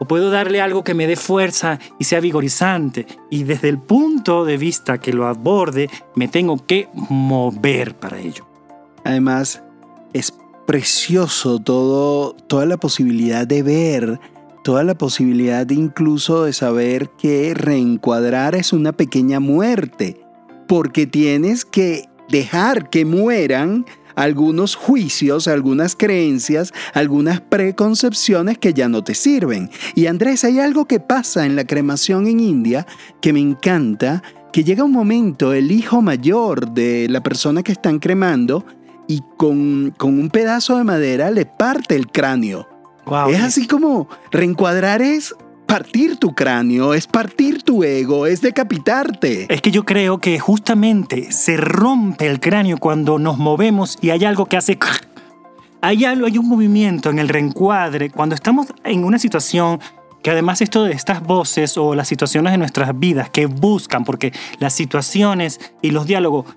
o 0.02 0.06
puedo 0.06 0.32
darle 0.32 0.62
algo 0.62 0.84
que 0.84 0.96
me 0.96 1.06
dé 1.06 1.16
fuerza 1.16 1.78
y 2.00 2.06
sea 2.06 2.20
vigorizante. 2.20 3.06
Y 3.30 3.44
desde 3.44 3.70
el 3.70 3.78
punto 3.78 4.46
de 4.46 4.58
vista 4.58 4.98
que 4.98 5.14
lo 5.14 5.28
aborde, 5.28 5.92
me 6.16 6.28
tengo 6.28 6.58
que 6.66 6.90
mover 6.94 7.94
para 7.94 8.20
ello. 8.20 8.48
Además, 9.04 9.62
es 10.12 10.34
precioso 10.66 11.60
todo, 11.60 12.34
toda 12.34 12.66
la 12.66 12.78
posibilidad 12.78 13.46
de 13.46 13.62
ver, 13.62 14.20
toda 14.64 14.84
la 14.84 14.96
posibilidad 14.96 15.70
incluso 15.70 16.46
de 16.46 16.54
saber 16.54 17.12
que 17.12 17.54
reencuadrar 17.54 18.56
es 18.56 18.74
una 18.74 18.94
pequeña 18.94 19.40
muerte, 19.40 20.20
porque 20.68 21.06
tienes 21.06 21.64
que 21.64 22.10
dejar 22.28 22.90
que 22.90 23.06
mueran 23.06 23.86
algunos 24.16 24.76
juicios, 24.76 25.48
algunas 25.48 25.96
creencias, 25.96 26.74
algunas 26.94 27.42
preconcepciones 27.42 28.58
que 28.58 28.74
ya 28.74 28.88
no 28.88 29.04
te 29.04 29.16
sirven. 29.16 29.70
Y 29.96 30.08
Andrés, 30.08 30.44
hay 30.44 30.60
algo 30.60 30.86
que 30.86 31.00
pasa 31.00 31.46
en 31.46 31.56
la 31.56 31.66
cremación 31.66 32.28
en 32.28 32.40
India 32.40 32.86
que 33.22 33.34
me 33.34 33.40
encanta, 33.40 34.24
que 34.52 34.64
llega 34.64 34.84
un 34.84 34.92
momento, 34.92 35.54
el 35.54 35.72
hijo 35.72 36.02
mayor 36.02 36.72
de 36.72 37.08
la 37.10 37.24
persona 37.24 37.64
que 37.64 37.72
están 37.72 38.00
cremando, 38.00 38.66
y 39.08 39.22
con, 39.38 39.94
un 40.00 40.30
pedazo 40.32 40.78
de 40.78 40.84
madera 40.84 41.32
le 41.32 41.46
parte 41.46 41.96
el 41.96 42.08
cráneo. 42.08 42.68
Es 43.30 43.42
así 43.42 43.68
como 43.68 44.08
reencuadrar 44.32 45.02
es 45.02 45.36
partir 45.72 46.18
tu 46.18 46.36
cráneo, 46.36 46.94
es 46.94 47.08
partir 47.08 47.64
tu 47.64 47.86
ego, 47.86 48.26
es 48.26 48.42
decapitarte. 48.42 49.46
Es 49.48 49.62
que 49.62 49.72
yo 49.72 49.86
creo 49.86 50.18
que 50.18 50.38
justamente 50.38 51.32
se 51.32 51.56
rompe 51.56 52.28
el 52.28 52.42
cráneo 52.42 52.78
cuando 52.78 53.18
nos 53.18 53.38
movemos 53.38 53.98
y 54.02 54.10
hay 54.10 54.26
algo 54.26 54.48
que 54.48 54.58
hace... 54.58 54.78
Hay 55.80 56.04
algo, 56.04 56.26
hay 56.26 56.38
un 56.38 56.50
movimiento 56.50 57.10
en 57.10 57.20
el 57.20 57.30
reencuadre. 57.30 58.10
Cuando 58.10 58.36
estamos 58.36 58.68
en 58.84 59.06
una 59.06 59.18
situación 59.18 59.80
que 60.22 60.30
además 60.30 60.60
esto 60.60 60.84
de 60.84 60.92
estas 60.92 61.24
voces 61.24 61.78
o 61.78 61.96
las 61.96 62.10
situaciones 62.10 62.52
de 62.52 62.58
nuestras 62.58 63.00
vidas 63.00 63.30
que 63.30 63.46
buscan, 63.46 64.04
porque 64.04 64.34
las 64.60 64.74
situaciones 64.74 65.62
y 65.82 65.92
los 65.92 66.06
diálogos 66.06 66.48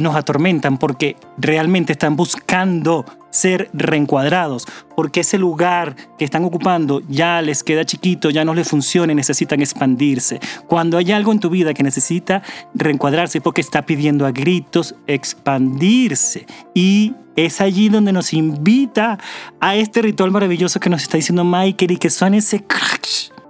nos 0.00 0.16
atormentan, 0.16 0.78
porque 0.78 1.16
realmente 1.38 1.92
están 1.92 2.16
buscando 2.16 3.04
ser 3.34 3.68
reencuadrados, 3.72 4.66
porque 4.96 5.20
ese 5.20 5.38
lugar 5.38 5.96
que 6.16 6.24
están 6.24 6.44
ocupando 6.44 7.02
ya 7.08 7.42
les 7.42 7.64
queda 7.64 7.84
chiquito, 7.84 8.30
ya 8.30 8.44
no 8.44 8.54
les 8.54 8.68
funciona 8.68 9.12
y 9.12 9.16
necesitan 9.16 9.60
expandirse. 9.60 10.38
Cuando 10.68 10.98
hay 10.98 11.10
algo 11.10 11.32
en 11.32 11.40
tu 11.40 11.50
vida 11.50 11.74
que 11.74 11.82
necesita 11.82 12.42
reencuadrarse, 12.74 13.40
porque 13.40 13.60
está 13.60 13.82
pidiendo 13.82 14.24
a 14.24 14.30
gritos 14.30 14.94
expandirse. 15.08 16.46
Y 16.74 17.14
es 17.34 17.60
allí 17.60 17.88
donde 17.88 18.12
nos 18.12 18.32
invita 18.32 19.18
a 19.58 19.74
este 19.74 20.02
ritual 20.02 20.30
maravilloso 20.30 20.78
que 20.78 20.90
nos 20.90 21.02
está 21.02 21.16
diciendo 21.16 21.42
Michael 21.44 21.90
y 21.90 21.96
que 21.96 22.10
suena 22.10 22.36
ese 22.36 22.64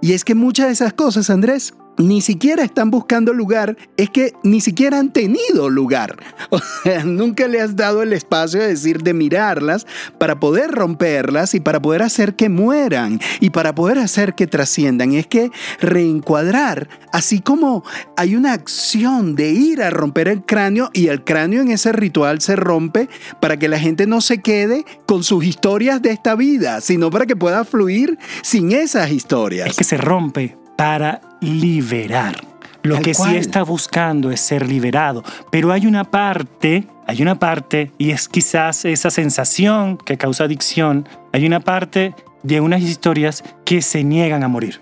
Y 0.01 0.13
es 0.13 0.25
que 0.25 0.33
muchas 0.33 0.65
de 0.65 0.73
esas 0.73 0.93
cosas, 0.93 1.29
Andrés, 1.29 1.75
ni 1.97 2.21
siquiera 2.21 2.63
están 2.63 2.91
buscando 2.91 3.33
lugar, 3.33 3.77
es 3.97 4.09
que 4.09 4.33
ni 4.43 4.61
siquiera 4.61 4.99
han 4.99 5.11
tenido 5.11 5.69
lugar. 5.69 6.17
O 6.55 6.59
sea, 6.83 7.03
nunca 7.03 7.47
le 7.47 7.59
has 7.59 7.75
dado 7.75 8.01
el 8.01 8.13
espacio 8.13 8.61
de 8.61 8.67
decir, 8.67 9.01
de 9.01 9.13
mirarlas 9.13 9.85
para 10.17 10.39
poder 10.39 10.71
romperlas 10.71 11.53
y 11.53 11.59
para 11.59 11.81
poder 11.81 12.01
hacer 12.01 12.35
que 12.35 12.49
mueran 12.49 13.19
y 13.39 13.49
para 13.49 13.75
poder 13.75 13.97
hacer 13.97 14.35
que 14.35 14.47
trasciendan. 14.47 15.13
Es 15.13 15.27
que 15.27 15.51
reencuadrar, 15.81 16.87
así 17.11 17.41
como 17.41 17.83
hay 18.15 18.35
una 18.35 18.53
acción 18.53 19.35
de 19.35 19.49
ir 19.49 19.81
a 19.81 19.89
romper 19.89 20.27
el 20.27 20.45
cráneo 20.45 20.89
y 20.93 21.07
el 21.07 21.23
cráneo 21.23 21.61
en 21.61 21.71
ese 21.71 21.91
ritual 21.91 22.41
se 22.41 22.55
rompe 22.55 23.09
para 23.41 23.57
que 23.57 23.67
la 23.67 23.79
gente 23.79 24.07
no 24.07 24.21
se 24.21 24.41
quede 24.41 24.85
con 25.05 25.23
sus 25.23 25.43
historias 25.43 26.01
de 26.01 26.11
esta 26.11 26.35
vida, 26.35 26.79
sino 26.79 27.09
para 27.09 27.25
que 27.25 27.35
pueda 27.35 27.65
fluir 27.65 28.17
sin 28.43 28.71
esas 28.71 29.11
historias. 29.11 29.69
Es 29.69 29.75
que 29.75 29.83
se 29.83 29.97
rompe 29.97 30.57
para 30.77 31.21
liberar. 31.45 32.35
Lo 32.83 33.01
que 33.01 33.13
sí 33.13 33.35
está 33.35 33.63
buscando 33.63 34.31
es 34.31 34.41
ser 34.41 34.67
liberado. 34.67 35.23
Pero 35.49 35.71
hay 35.71 35.87
una 35.87 36.03
parte, 36.03 36.85
hay 37.07 37.21
una 37.21 37.39
parte, 37.39 37.91
y 37.97 38.11
es 38.11 38.29
quizás 38.29 38.85
esa 38.85 39.09
sensación 39.09 39.97
que 39.97 40.17
causa 40.17 40.43
adicción, 40.43 41.07
hay 41.33 41.45
una 41.45 41.59
parte 41.59 42.13
de 42.43 42.61
unas 42.61 42.81
historias 42.81 43.43
que 43.65 43.81
se 43.81 44.03
niegan 44.03 44.43
a 44.43 44.47
morir. 44.47 44.81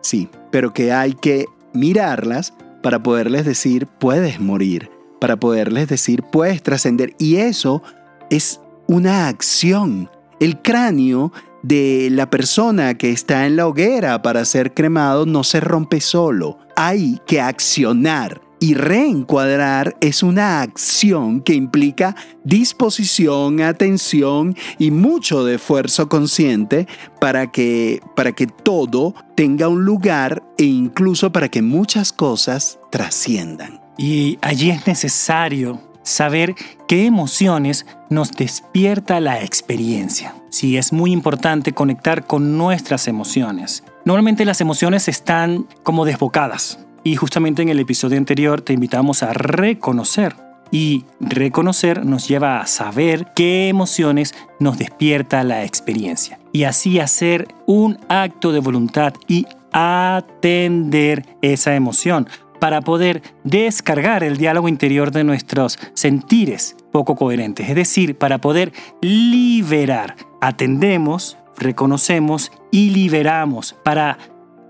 Sí, 0.00 0.30
pero 0.50 0.72
que 0.72 0.92
hay 0.92 1.12
que 1.12 1.44
mirarlas 1.74 2.54
para 2.82 3.02
poderles 3.02 3.44
decir, 3.44 3.86
puedes 3.86 4.40
morir, 4.40 4.90
para 5.20 5.36
poderles 5.36 5.88
decir, 5.88 6.22
puedes 6.22 6.62
trascender. 6.62 7.14
Y 7.18 7.36
eso 7.36 7.82
es 8.30 8.60
una 8.86 9.28
acción. 9.28 10.10
El 10.40 10.60
cráneo 10.60 11.32
de 11.62 12.08
la 12.10 12.28
persona 12.28 12.94
que 12.98 13.10
está 13.10 13.46
en 13.46 13.56
la 13.56 13.66
hoguera 13.66 14.22
para 14.22 14.44
ser 14.44 14.74
cremado 14.74 15.26
no 15.26 15.44
se 15.44 15.60
rompe 15.60 16.00
solo. 16.00 16.58
Hay 16.76 17.20
que 17.26 17.40
accionar. 17.40 18.40
Y 18.60 18.74
reencuadrar 18.74 19.96
es 20.00 20.22
una 20.22 20.62
acción 20.62 21.40
que 21.40 21.52
implica 21.52 22.14
disposición, 22.44 23.60
atención 23.60 24.54
y 24.78 24.92
mucho 24.92 25.44
de 25.44 25.56
esfuerzo 25.56 26.08
consciente 26.08 26.86
para 27.20 27.50
que, 27.50 28.00
para 28.14 28.30
que 28.30 28.46
todo 28.46 29.16
tenga 29.34 29.66
un 29.66 29.84
lugar 29.84 30.44
e 30.58 30.62
incluso 30.62 31.32
para 31.32 31.48
que 31.48 31.60
muchas 31.60 32.12
cosas 32.12 32.78
trasciendan. 32.92 33.80
Y 33.98 34.38
allí 34.42 34.70
es 34.70 34.86
necesario 34.86 35.91
saber 36.02 36.54
qué 36.88 37.06
emociones 37.06 37.86
nos 38.10 38.32
despierta 38.32 39.20
la 39.20 39.42
experiencia. 39.42 40.34
Sí, 40.50 40.76
es 40.76 40.92
muy 40.92 41.12
importante 41.12 41.72
conectar 41.72 42.26
con 42.26 42.58
nuestras 42.58 43.08
emociones. 43.08 43.84
Normalmente 44.04 44.44
las 44.44 44.60
emociones 44.60 45.08
están 45.08 45.66
como 45.82 46.04
desbocadas 46.04 46.78
y 47.04 47.16
justamente 47.16 47.62
en 47.62 47.68
el 47.68 47.80
episodio 47.80 48.18
anterior 48.18 48.60
te 48.60 48.72
invitamos 48.72 49.22
a 49.22 49.32
reconocer 49.32 50.36
y 50.70 51.04
reconocer 51.20 52.04
nos 52.04 52.26
lleva 52.26 52.60
a 52.60 52.66
saber 52.66 53.32
qué 53.36 53.68
emociones 53.68 54.34
nos 54.58 54.78
despierta 54.78 55.44
la 55.44 55.64
experiencia 55.64 56.38
y 56.52 56.64
así 56.64 56.98
hacer 56.98 57.48
un 57.66 57.98
acto 58.08 58.52
de 58.52 58.60
voluntad 58.60 59.14
y 59.28 59.46
atender 59.72 61.26
esa 61.42 61.74
emoción 61.74 62.28
para 62.62 62.80
poder 62.80 63.24
descargar 63.42 64.22
el 64.22 64.36
diálogo 64.36 64.68
interior 64.68 65.10
de 65.10 65.24
nuestros 65.24 65.80
sentires 65.94 66.76
poco 66.92 67.16
coherentes, 67.16 67.68
es 67.68 67.74
decir, 67.74 68.16
para 68.16 68.38
poder 68.38 68.72
liberar. 69.00 70.14
Atendemos, 70.40 71.36
reconocemos 71.58 72.52
y 72.70 72.90
liberamos 72.90 73.74
para 73.82 74.16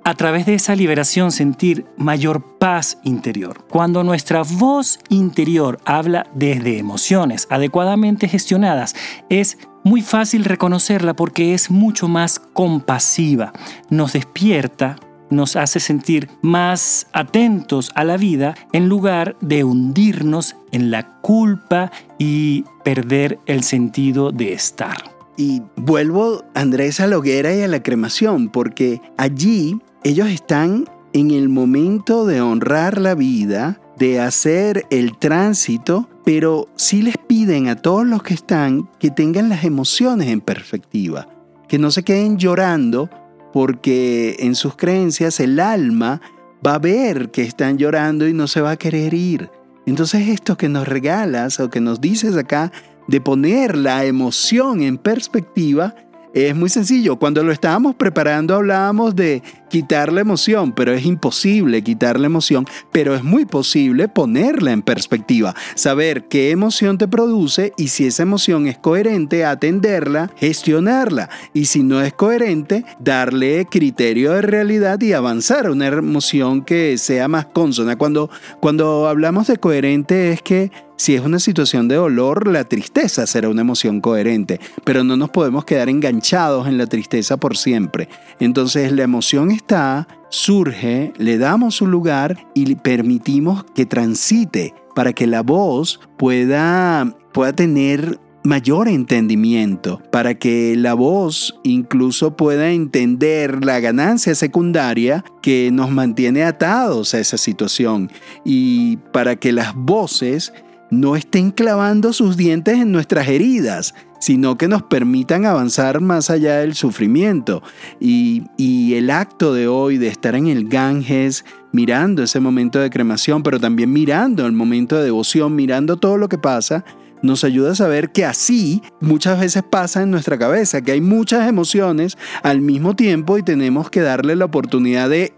a 0.04 0.14
través 0.14 0.46
de 0.46 0.54
esa 0.54 0.74
liberación 0.74 1.32
sentir 1.32 1.84
mayor 1.98 2.56
paz 2.56 2.96
interior. 3.04 3.66
Cuando 3.68 4.02
nuestra 4.04 4.42
voz 4.42 4.98
interior 5.10 5.78
habla 5.84 6.26
desde 6.34 6.78
emociones 6.78 7.46
adecuadamente 7.50 8.26
gestionadas, 8.26 8.96
es 9.28 9.58
muy 9.84 10.00
fácil 10.00 10.44
reconocerla 10.44 11.12
porque 11.12 11.52
es 11.52 11.70
mucho 11.70 12.08
más 12.08 12.38
compasiva, 12.38 13.52
nos 13.90 14.14
despierta 14.14 14.96
nos 15.32 15.56
hace 15.56 15.80
sentir 15.80 16.28
más 16.42 17.06
atentos 17.12 17.90
a 17.94 18.04
la 18.04 18.16
vida 18.16 18.54
en 18.72 18.88
lugar 18.88 19.36
de 19.40 19.64
hundirnos 19.64 20.56
en 20.70 20.90
la 20.90 21.20
culpa 21.20 21.90
y 22.18 22.64
perder 22.84 23.38
el 23.46 23.64
sentido 23.64 24.30
de 24.30 24.52
estar. 24.52 24.96
Y 25.36 25.62
vuelvo, 25.76 26.44
Andrés, 26.54 27.00
a 27.00 27.06
la 27.06 27.18
hoguera 27.18 27.54
y 27.54 27.62
a 27.62 27.68
la 27.68 27.82
cremación, 27.82 28.48
porque 28.48 29.00
allí 29.16 29.78
ellos 30.04 30.28
están 30.28 30.84
en 31.12 31.30
el 31.30 31.48
momento 31.48 32.26
de 32.26 32.40
honrar 32.40 33.00
la 33.00 33.14
vida, 33.14 33.80
de 33.98 34.20
hacer 34.20 34.86
el 34.90 35.18
tránsito, 35.18 36.08
pero 36.24 36.68
sí 36.76 37.02
les 37.02 37.16
piden 37.16 37.68
a 37.68 37.76
todos 37.76 38.06
los 38.06 38.22
que 38.22 38.34
están 38.34 38.88
que 38.98 39.10
tengan 39.10 39.48
las 39.48 39.64
emociones 39.64 40.28
en 40.28 40.40
perspectiva, 40.40 41.28
que 41.68 41.78
no 41.78 41.90
se 41.90 42.02
queden 42.02 42.38
llorando 42.38 43.08
porque 43.52 44.36
en 44.40 44.54
sus 44.54 44.76
creencias 44.76 45.40
el 45.40 45.60
alma 45.60 46.20
va 46.66 46.74
a 46.74 46.78
ver 46.78 47.30
que 47.30 47.42
están 47.42 47.78
llorando 47.78 48.28
y 48.28 48.32
no 48.32 48.46
se 48.46 48.60
va 48.60 48.72
a 48.72 48.76
querer 48.76 49.14
ir. 49.14 49.50
Entonces 49.86 50.28
esto 50.28 50.56
que 50.56 50.68
nos 50.68 50.86
regalas 50.86 51.58
o 51.60 51.70
que 51.70 51.80
nos 51.80 52.00
dices 52.00 52.36
acá 52.36 52.72
de 53.08 53.20
poner 53.20 53.76
la 53.76 54.04
emoción 54.04 54.80
en 54.82 54.96
perspectiva 54.96 55.94
es 56.34 56.54
muy 56.56 56.68
sencillo. 56.68 57.16
Cuando 57.16 57.42
lo 57.42 57.52
estábamos 57.52 57.94
preparando 57.94 58.54
hablábamos 58.54 59.14
de 59.14 59.42
quitar 59.68 60.12
la 60.12 60.20
emoción, 60.20 60.72
pero 60.72 60.92
es 60.92 61.04
imposible 61.06 61.82
quitar 61.82 62.20
la 62.20 62.26
emoción, 62.26 62.66
pero 62.90 63.14
es 63.14 63.24
muy 63.24 63.46
posible 63.46 64.08
ponerla 64.08 64.72
en 64.72 64.82
perspectiva, 64.82 65.54
saber 65.74 66.28
qué 66.28 66.50
emoción 66.50 66.98
te 66.98 67.08
produce 67.08 67.72
y 67.78 67.88
si 67.88 68.06
esa 68.06 68.22
emoción 68.22 68.66
es 68.66 68.76
coherente, 68.76 69.44
atenderla, 69.44 70.30
gestionarla 70.36 71.30
y 71.54 71.66
si 71.66 71.82
no 71.82 72.02
es 72.02 72.12
coherente, 72.12 72.84
darle 72.98 73.66
criterio 73.70 74.32
de 74.32 74.42
realidad 74.42 75.00
y 75.00 75.14
avanzar 75.14 75.66
a 75.66 75.72
una 75.72 75.86
emoción 75.86 76.62
que 76.62 76.98
sea 76.98 77.28
más 77.28 77.46
consona. 77.46 77.96
Cuando, 77.96 78.30
cuando 78.60 79.08
hablamos 79.08 79.46
de 79.46 79.56
coherente 79.56 80.32
es 80.32 80.42
que 80.42 80.70
si 81.02 81.16
es 81.16 81.22
una 81.22 81.40
situación 81.40 81.88
de 81.88 81.96
dolor, 81.96 82.46
la 82.46 82.62
tristeza 82.62 83.26
será 83.26 83.48
una 83.48 83.62
emoción 83.62 84.00
coherente, 84.00 84.60
pero 84.84 85.02
no 85.02 85.16
nos 85.16 85.30
podemos 85.30 85.64
quedar 85.64 85.88
enganchados 85.88 86.68
en 86.68 86.78
la 86.78 86.86
tristeza 86.86 87.38
por 87.38 87.56
siempre. 87.56 88.08
Entonces 88.38 88.92
la 88.92 89.02
emoción 89.02 89.50
está, 89.50 90.06
surge, 90.28 91.12
le 91.18 91.38
damos 91.38 91.74
su 91.74 91.88
lugar 91.88 92.46
y 92.54 92.76
permitimos 92.76 93.64
que 93.74 93.84
transite 93.84 94.74
para 94.94 95.12
que 95.12 95.26
la 95.26 95.42
voz 95.42 95.98
pueda, 96.18 97.16
pueda 97.32 97.52
tener 97.52 98.20
mayor 98.44 98.86
entendimiento, 98.86 100.00
para 100.12 100.34
que 100.38 100.76
la 100.76 100.94
voz 100.94 101.58
incluso 101.64 102.36
pueda 102.36 102.70
entender 102.70 103.64
la 103.64 103.80
ganancia 103.80 104.36
secundaria 104.36 105.24
que 105.42 105.70
nos 105.72 105.90
mantiene 105.90 106.44
atados 106.44 107.12
a 107.14 107.18
esa 107.18 107.38
situación 107.38 108.08
y 108.44 108.98
para 109.12 109.34
que 109.34 109.50
las 109.50 109.74
voces 109.74 110.52
no 110.92 111.16
estén 111.16 111.52
clavando 111.52 112.12
sus 112.12 112.36
dientes 112.36 112.76
en 112.76 112.92
nuestras 112.92 113.26
heridas, 113.26 113.94
sino 114.20 114.58
que 114.58 114.68
nos 114.68 114.82
permitan 114.82 115.46
avanzar 115.46 116.02
más 116.02 116.28
allá 116.28 116.58
del 116.58 116.74
sufrimiento. 116.74 117.62
Y, 117.98 118.44
el 118.92 119.10
acto 119.10 119.54
de 119.54 119.68
hoy 119.68 119.96
de 119.96 120.08
estar 120.08 120.34
en 120.34 120.48
el 120.48 120.68
Ganges, 120.68 121.46
mirando 121.72 122.22
ese 122.22 122.40
momento 122.40 122.78
de 122.78 122.90
cremación, 122.90 123.42
pero 123.42 123.58
también 123.58 123.90
mirando 123.90 124.44
el 124.44 124.52
momento 124.52 124.96
de 124.96 125.04
devoción, 125.04 125.56
mirando 125.56 125.96
todo 125.96 126.18
lo 126.18 126.28
que 126.28 126.36
pasa, 126.36 126.84
nos 127.22 127.42
ayuda 127.42 127.72
a 127.72 127.74
saber 127.74 128.12
que 128.12 128.26
así 128.26 128.82
muchas 129.00 129.40
veces 129.40 129.62
pasa 129.62 130.02
en 130.02 130.10
nuestra 130.10 130.38
cabeza, 130.38 130.82
que 130.82 130.92
hay 130.92 131.00
muchas 131.00 131.48
emociones 131.48 132.18
al 132.42 132.60
mismo 132.60 132.94
tiempo 132.94 133.38
y 133.38 133.42
tenemos 133.42 133.88
que 133.88 134.00
darle 134.00 134.36
la 134.36 134.44
oportunidad 134.44 135.08
de, 135.08 135.32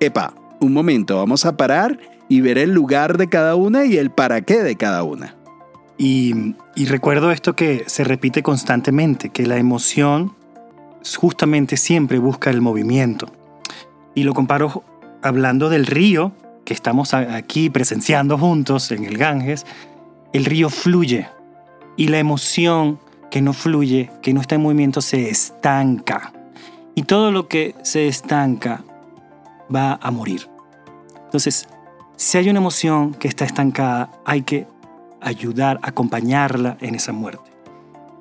epa, 0.00 0.34
un 0.60 0.72
momento, 0.72 1.16
vamos 1.16 1.46
a 1.46 1.56
parar 1.56 2.15
y 2.28 2.40
ver 2.40 2.58
el 2.58 2.72
lugar 2.72 3.18
de 3.18 3.28
cada 3.28 3.54
una 3.54 3.84
y 3.84 3.96
el 3.96 4.10
para 4.10 4.40
qué 4.40 4.62
de 4.62 4.76
cada 4.76 5.02
una. 5.02 5.36
Y, 5.98 6.54
recuerdo 6.86 7.30
esto 7.30 7.56
que 7.56 7.84
se 7.86 8.04
repite 8.04 8.42
constantemente, 8.42 9.30
que 9.30 9.46
la 9.46 9.56
emoción 9.56 10.34
justamente 11.18 11.76
siempre 11.76 12.18
busca 12.18 12.50
el 12.50 12.60
movimiento. 12.60 13.28
Y 14.14 14.24
lo 14.24 14.34
comparo 14.34 14.82
hablando 15.22 15.68
del 15.68 15.86
río, 15.86 16.32
que 16.64 16.74
estamos 16.74 17.14
aquí 17.14 17.70
presenciando 17.70 18.36
juntos 18.36 18.90
en 18.90 19.04
el 19.04 19.16
Ganges, 19.16 19.64
el 20.32 20.44
río 20.44 20.68
fluye 20.68 21.28
y 21.96 22.08
la 22.08 22.18
emoción 22.18 22.98
que 23.30 23.40
no 23.40 23.52
fluye, 23.52 24.10
que 24.20 24.34
no 24.34 24.40
está 24.40 24.56
en 24.56 24.62
movimiento, 24.62 25.00
se 25.00 25.30
estanca. 25.30 26.32
Y 26.94 27.02
todo 27.02 27.30
lo 27.30 27.48
que 27.48 27.74
se 27.82 28.08
estanca 28.08 28.84
va 29.74 29.98
a 30.02 30.10
morir. 30.10 30.48
Entonces, 31.24 31.68
si 32.16 32.38
hay 32.38 32.48
una 32.48 32.60
emoción 32.60 33.12
que 33.14 33.28
está 33.28 33.44
estancada, 33.44 34.10
hay 34.24 34.42
que 34.42 34.66
ayudar, 35.20 35.78
acompañarla 35.82 36.78
en 36.80 36.94
esa 36.94 37.12
muerte. 37.12 37.50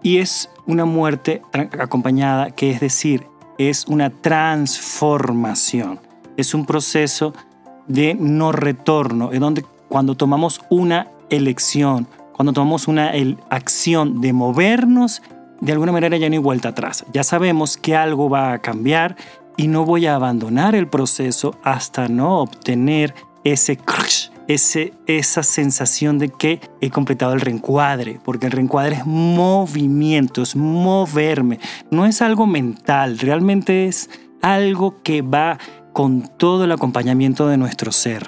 Y 0.03 0.17
es 0.17 0.49
una 0.65 0.85
muerte 0.85 1.41
acompañada, 1.79 2.51
que 2.51 2.71
es 2.71 2.79
decir, 2.79 3.25
es 3.57 3.85
una 3.87 4.09
transformación. 4.09 5.99
Es 6.37 6.53
un 6.53 6.65
proceso 6.65 7.33
de 7.87 8.15
no 8.19 8.51
retorno, 8.51 9.31
en 9.31 9.39
donde 9.39 9.65
cuando 9.87 10.15
tomamos 10.15 10.61
una 10.69 11.07
elección, 11.29 12.07
cuando 12.33 12.51
tomamos 12.51 12.87
una 12.87 13.13
acción 13.49 14.19
de 14.19 14.33
movernos, 14.33 15.21
de 15.61 15.71
alguna 15.71 15.93
manera 15.93 16.17
ya 16.17 16.27
no 16.27 16.33
hay 16.33 16.39
vuelta 16.39 16.69
atrás. 16.69 17.05
Ya 17.13 17.23
sabemos 17.23 17.77
que 17.77 17.95
algo 17.95 18.29
va 18.29 18.51
a 18.51 18.59
cambiar 18.59 19.15
y 19.57 19.67
no 19.67 19.85
voy 19.85 20.05
a 20.05 20.15
abandonar 20.15 20.75
el 20.75 20.87
proceso 20.87 21.55
hasta 21.63 22.09
no 22.09 22.41
obtener 22.41 23.15
ese 23.45 23.77
crush, 23.77 24.27
ese, 24.49 24.91
esa 25.07 25.43
sensación 25.43 26.17
de 26.19 26.27
que 26.27 26.59
he 26.81 26.89
completado 26.89 27.33
el 27.33 27.39
reencuadre, 27.39 28.19
porque 28.25 28.47
el 28.47 28.51
reencuadre 28.51 28.97
es 28.97 29.05
movimiento, 29.05 30.41
es 30.41 30.57
moverme, 30.57 31.59
no 31.91 32.05
es 32.05 32.21
algo 32.21 32.45
mental, 32.45 33.19
realmente 33.19 33.85
es 33.87 34.09
algo 34.41 35.01
que 35.01 35.21
va 35.21 35.57
con 35.93 36.29
todo 36.37 36.65
el 36.65 36.73
acompañamiento 36.73 37.47
de 37.47 37.55
nuestro 37.55 37.93
ser 37.93 38.25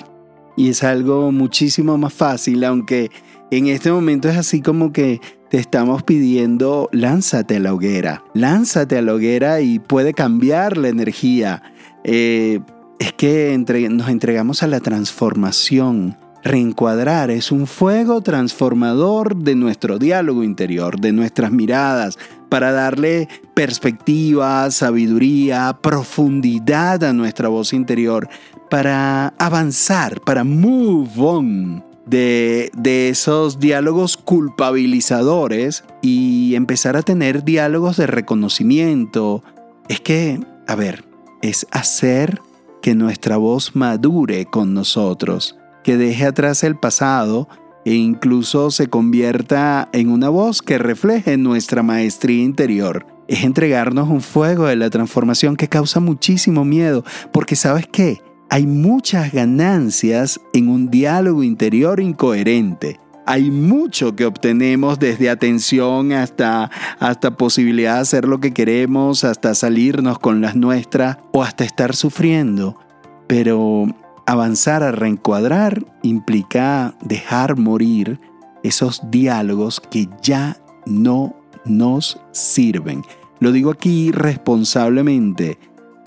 y 0.57 0.69
es 0.69 0.83
algo 0.83 1.31
muchísimo 1.31 1.97
más 1.97 2.13
fácil, 2.13 2.63
aunque 2.63 3.11
en 3.51 3.67
este 3.67 3.91
momento 3.91 4.27
es 4.27 4.35
así 4.35 4.61
como 4.61 4.91
que 4.91 5.21
te 5.49 5.57
estamos 5.57 6.03
pidiendo, 6.03 6.89
lánzate 6.91 7.57
a 7.57 7.59
la 7.59 7.73
hoguera, 7.73 8.23
lánzate 8.33 8.97
a 8.97 9.01
la 9.01 9.13
hoguera 9.13 9.61
y 9.61 9.79
puede 9.79 10.13
cambiar 10.13 10.77
la 10.77 10.89
energía. 10.89 11.61
Eh, 12.03 12.59
es 12.99 13.13
que 13.13 13.57
nos 13.89 14.09
entregamos 14.09 14.63
a 14.63 14.67
la 14.67 14.79
transformación. 14.79 16.17
Reencuadrar 16.43 17.29
es 17.29 17.51
un 17.51 17.67
fuego 17.67 18.21
transformador 18.21 19.35
de 19.35 19.55
nuestro 19.55 19.99
diálogo 19.99 20.43
interior, 20.43 20.99
de 20.99 21.11
nuestras 21.11 21.51
miradas, 21.51 22.17
para 22.47 22.71
darle 22.71 23.27
perspectiva, 23.53 24.69
sabiduría, 24.71 25.77
profundidad 25.81 27.03
a 27.03 27.11
nuestra 27.11 27.49
voz 27.49 27.73
interior, 27.73 28.29
para 28.69 29.33
avanzar, 29.37 30.21
para 30.21 30.43
move 30.43 31.09
on 31.17 31.83
de, 32.05 32.71
de, 32.77 33.09
esos 33.09 33.59
diálogos 33.59 34.15
culpabilizadores 34.15 35.83
y 36.01 36.55
empezar 36.55 36.95
a 36.95 37.01
tener 37.01 37.43
diálogos 37.43 37.97
de 37.97 38.07
reconocimiento. 38.07 39.43
Es 39.89 39.99
que, 39.99 40.39
a 40.67 40.75
ver, 40.75 41.03
es 41.41 41.67
hacer 41.71 42.39
que 42.87 42.95
nuestra 42.95 43.35
voz 43.35 43.75
madure 43.75 44.45
con 44.45 44.73
nosotros, 44.73 45.57
que 45.83 45.97
deje 45.97 46.25
atrás 46.25 46.63
el 46.63 46.77
pasado 46.77 47.49
e 47.83 47.95
incluso 47.95 48.71
se 48.71 48.87
convierta 48.87 49.89
en 49.91 50.09
una 50.09 50.29
voz 50.29 50.61
que 50.61 50.77
refleje 50.77 51.35
nuestra 51.35 51.83
maestría 51.83 52.41
interior. 52.41 53.05
Es 53.27 53.43
entregarnos 53.43 54.07
un 54.07 54.21
fuego 54.21 54.67
de 54.67 54.77
la 54.77 54.89
transformación 54.89 55.57
que 55.57 55.67
causa 55.67 55.99
muchísimo 55.99 56.63
miedo, 56.63 57.03
porque 57.33 57.57
sabes 57.57 57.87
qué, 57.91 58.21
hay 58.49 58.65
muchas 58.65 59.33
ganancias 59.33 60.39
en 60.53 60.69
un 60.69 60.89
diálogo 60.89 61.43
interior 61.43 61.99
incoherente. 61.99 63.01
Hay 63.29 63.51
mucho 63.51 64.15
que 64.15 64.25
obtenemos 64.25 64.99
desde 64.99 65.29
atención 65.29 66.13
hasta, 66.13 66.71
hasta 66.97 67.35
posibilidad 67.35 67.95
de 67.95 67.99
hacer 67.99 68.25
lo 68.25 68.39
que 68.39 68.53
queremos, 68.53 69.25
hasta 69.25 69.53
salirnos 69.53 70.17
con 70.17 70.39
las 70.39 70.55
nuestras 70.55 71.17
o 71.33 71.43
hasta 71.43 71.65
estar 71.65 71.93
sufriendo. 71.93 72.79
Pero 73.27 73.85
avanzar 74.25 74.81
a 74.81 74.93
reencuadrar 74.93 75.85
implica 76.03 76.95
dejar 77.01 77.57
morir 77.57 78.17
esos 78.63 79.01
diálogos 79.11 79.81
que 79.81 80.07
ya 80.21 80.55
no 80.85 81.35
nos 81.65 82.21
sirven. 82.31 83.03
Lo 83.41 83.51
digo 83.51 83.71
aquí 83.71 84.13
responsablemente. 84.13 85.59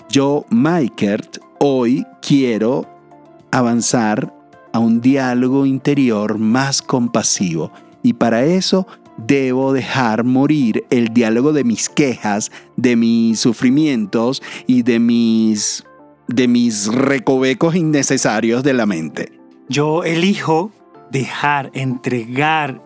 Yo, 0.09 0.45
Maikert, 0.49 1.37
hoy 1.59 2.03
quiero 2.19 2.87
avanzar 3.51 4.33
a 4.73 4.79
un 4.79 5.01
diálogo 5.01 5.65
interior 5.65 6.37
más 6.37 6.81
compasivo 6.81 7.71
y 8.03 8.13
para 8.13 8.45
eso 8.45 8.87
debo 9.17 9.73
dejar 9.73 10.23
morir 10.23 10.85
el 10.89 11.09
diálogo 11.13 11.53
de 11.53 11.63
mis 11.63 11.89
quejas, 11.89 12.51
de 12.77 12.95
mis 12.95 13.39
sufrimientos 13.39 14.41
y 14.67 14.83
de 14.83 14.99
mis 14.99 15.83
de 16.27 16.47
mis 16.47 16.87
recovecos 16.87 17.75
innecesarios 17.75 18.63
de 18.63 18.73
la 18.73 18.85
mente. 18.85 19.33
Yo 19.67 20.03
elijo 20.03 20.71
dejar, 21.11 21.69
entregar 21.73 22.81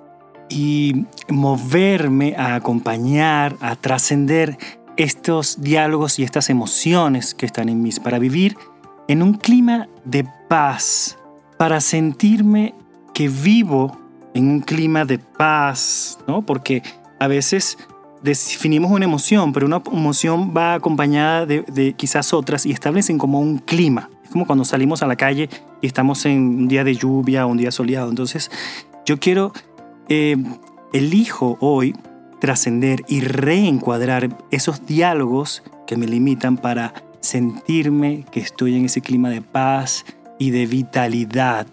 y 0.50 1.06
moverme 1.30 2.36
a 2.38 2.56
acompañar, 2.56 3.56
a 3.60 3.76
trascender 3.76 4.58
estos 4.98 5.62
diálogos 5.62 6.20
y 6.20 6.24
estas 6.24 6.50
emociones 6.50 7.36
que 7.36 7.46
están 7.46 7.70
en 7.70 7.82
mí 7.82 7.92
para 8.04 8.20
vivir 8.20 8.58
en 9.08 9.22
un 9.22 9.34
clima 9.34 9.88
de 10.04 10.26
paz, 10.50 11.18
para 11.58 11.82
sentirme 11.82 12.74
que 13.14 13.30
vivo 13.30 13.98
en 14.34 14.50
un 14.50 14.60
clima 14.60 15.06
de 15.06 15.18
paz, 15.18 16.20
¿no? 16.28 16.42
Porque 16.42 16.84
a 17.20 17.28
veces 17.28 17.78
definimos 18.22 18.92
una 18.92 19.06
emoción, 19.06 19.54
pero 19.54 19.66
una 19.66 19.82
emoción 19.92 20.54
va 20.56 20.74
acompañada 20.74 21.46
de, 21.46 21.94
quizás 21.96 22.34
otras 22.34 22.66
y 22.66 22.72
establecen 22.72 23.18
como 23.18 23.40
un 23.40 23.60
clima. 23.60 24.10
Es 24.24 24.32
como 24.32 24.46
cuando 24.46 24.66
salimos 24.66 25.02
a 25.04 25.08
la 25.08 25.16
calle 25.16 25.50
y 25.82 25.88
estamos 25.88 26.26
en 26.26 26.40
un 26.40 26.68
día 26.68 26.84
de 26.84 26.96
lluvia 26.96 27.46
o 27.46 27.50
un 27.50 27.58
día 27.58 27.72
soleado. 27.72 28.10
Entonces, 28.10 28.52
yo 29.06 29.20
quiero, 29.20 29.54
eh, 30.10 30.36
elijo 30.92 31.58
hoy 31.62 31.96
trascender 32.42 33.04
y 33.08 33.22
reencuadrar 33.22 34.38
esos 34.52 34.86
diálogos 34.86 35.64
que 35.88 35.96
me 35.96 36.08
limitan 36.08 36.58
para 36.58 36.94
sentirme 37.22 38.26
que 38.32 38.40
estoy 38.40 38.76
en 38.76 38.86
ese 38.86 39.02
clima 39.02 39.30
de 39.30 39.42
paz 39.42 40.06
y 40.38 40.52
de 40.52 40.66
vitalidad, 40.66 41.68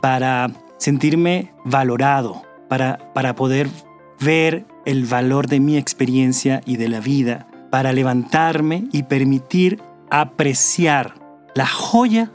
para 0.00 0.50
sentirme 0.78 1.52
valorado, 1.64 2.42
para, 2.68 3.12
para 3.12 3.34
poder 3.34 3.68
ver 4.20 4.66
el 4.84 5.04
valor 5.04 5.46
de 5.46 5.60
mi 5.60 5.76
experiencia 5.76 6.60
y 6.64 6.76
de 6.76 6.88
la 6.88 7.00
vida, 7.00 7.46
para 7.70 7.92
levantarme 7.92 8.84
y 8.92 9.04
permitir 9.04 9.80
apreciar 10.10 11.14
la 11.54 11.66
joya, 11.66 12.32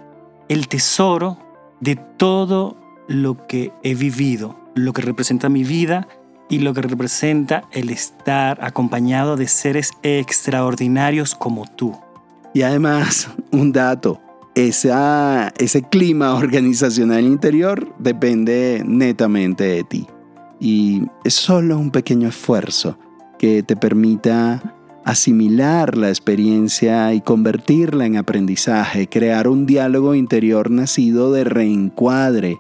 el 0.47 0.67
tesoro 0.67 1.37
de 1.79 1.95
todo 1.95 2.77
lo 3.07 3.45
que 3.47 3.71
he 3.83 3.95
vivido, 3.95 4.57
lo 4.75 4.93
que 4.93 5.01
representa 5.01 5.49
mi 5.49 5.63
vida 5.63 6.07
y 6.49 6.59
lo 6.59 6.73
que 6.73 6.81
representa 6.81 7.63
el 7.71 7.89
estar 7.89 8.63
acompañado 8.63 9.35
de 9.35 9.47
seres 9.47 9.91
extraordinarios 10.03 11.35
como 11.35 11.65
tú. 11.65 11.97
Y 12.53 12.61
además, 12.61 13.29
un 13.51 13.71
dato, 13.71 14.21
ese 14.55 15.81
clima 15.89 16.33
organizacional 16.35 17.23
interior 17.25 17.93
depende 17.99 18.83
netamente 18.85 19.63
de 19.65 19.83
ti. 19.83 20.07
y 20.59 21.03
es 21.23 21.33
solo 21.33 21.77
un 21.77 21.91
pequeño 21.91 22.29
esfuerzo 22.29 22.97
que 23.37 23.61
te 23.61 23.75
permita 23.75 24.75
asimilar 25.05 25.97
la 25.97 26.09
experiencia 26.09 27.13
y 27.13 27.21
convertirla 27.21 28.05
en 28.05 28.17
aprendizaje, 28.17 29.07
crear 29.07 29.47
un 29.47 29.65
diálogo 29.65 30.15
interior 30.15 30.71
nacido 30.71 31.31
de 31.31 31.43
reencuadre 31.43 32.57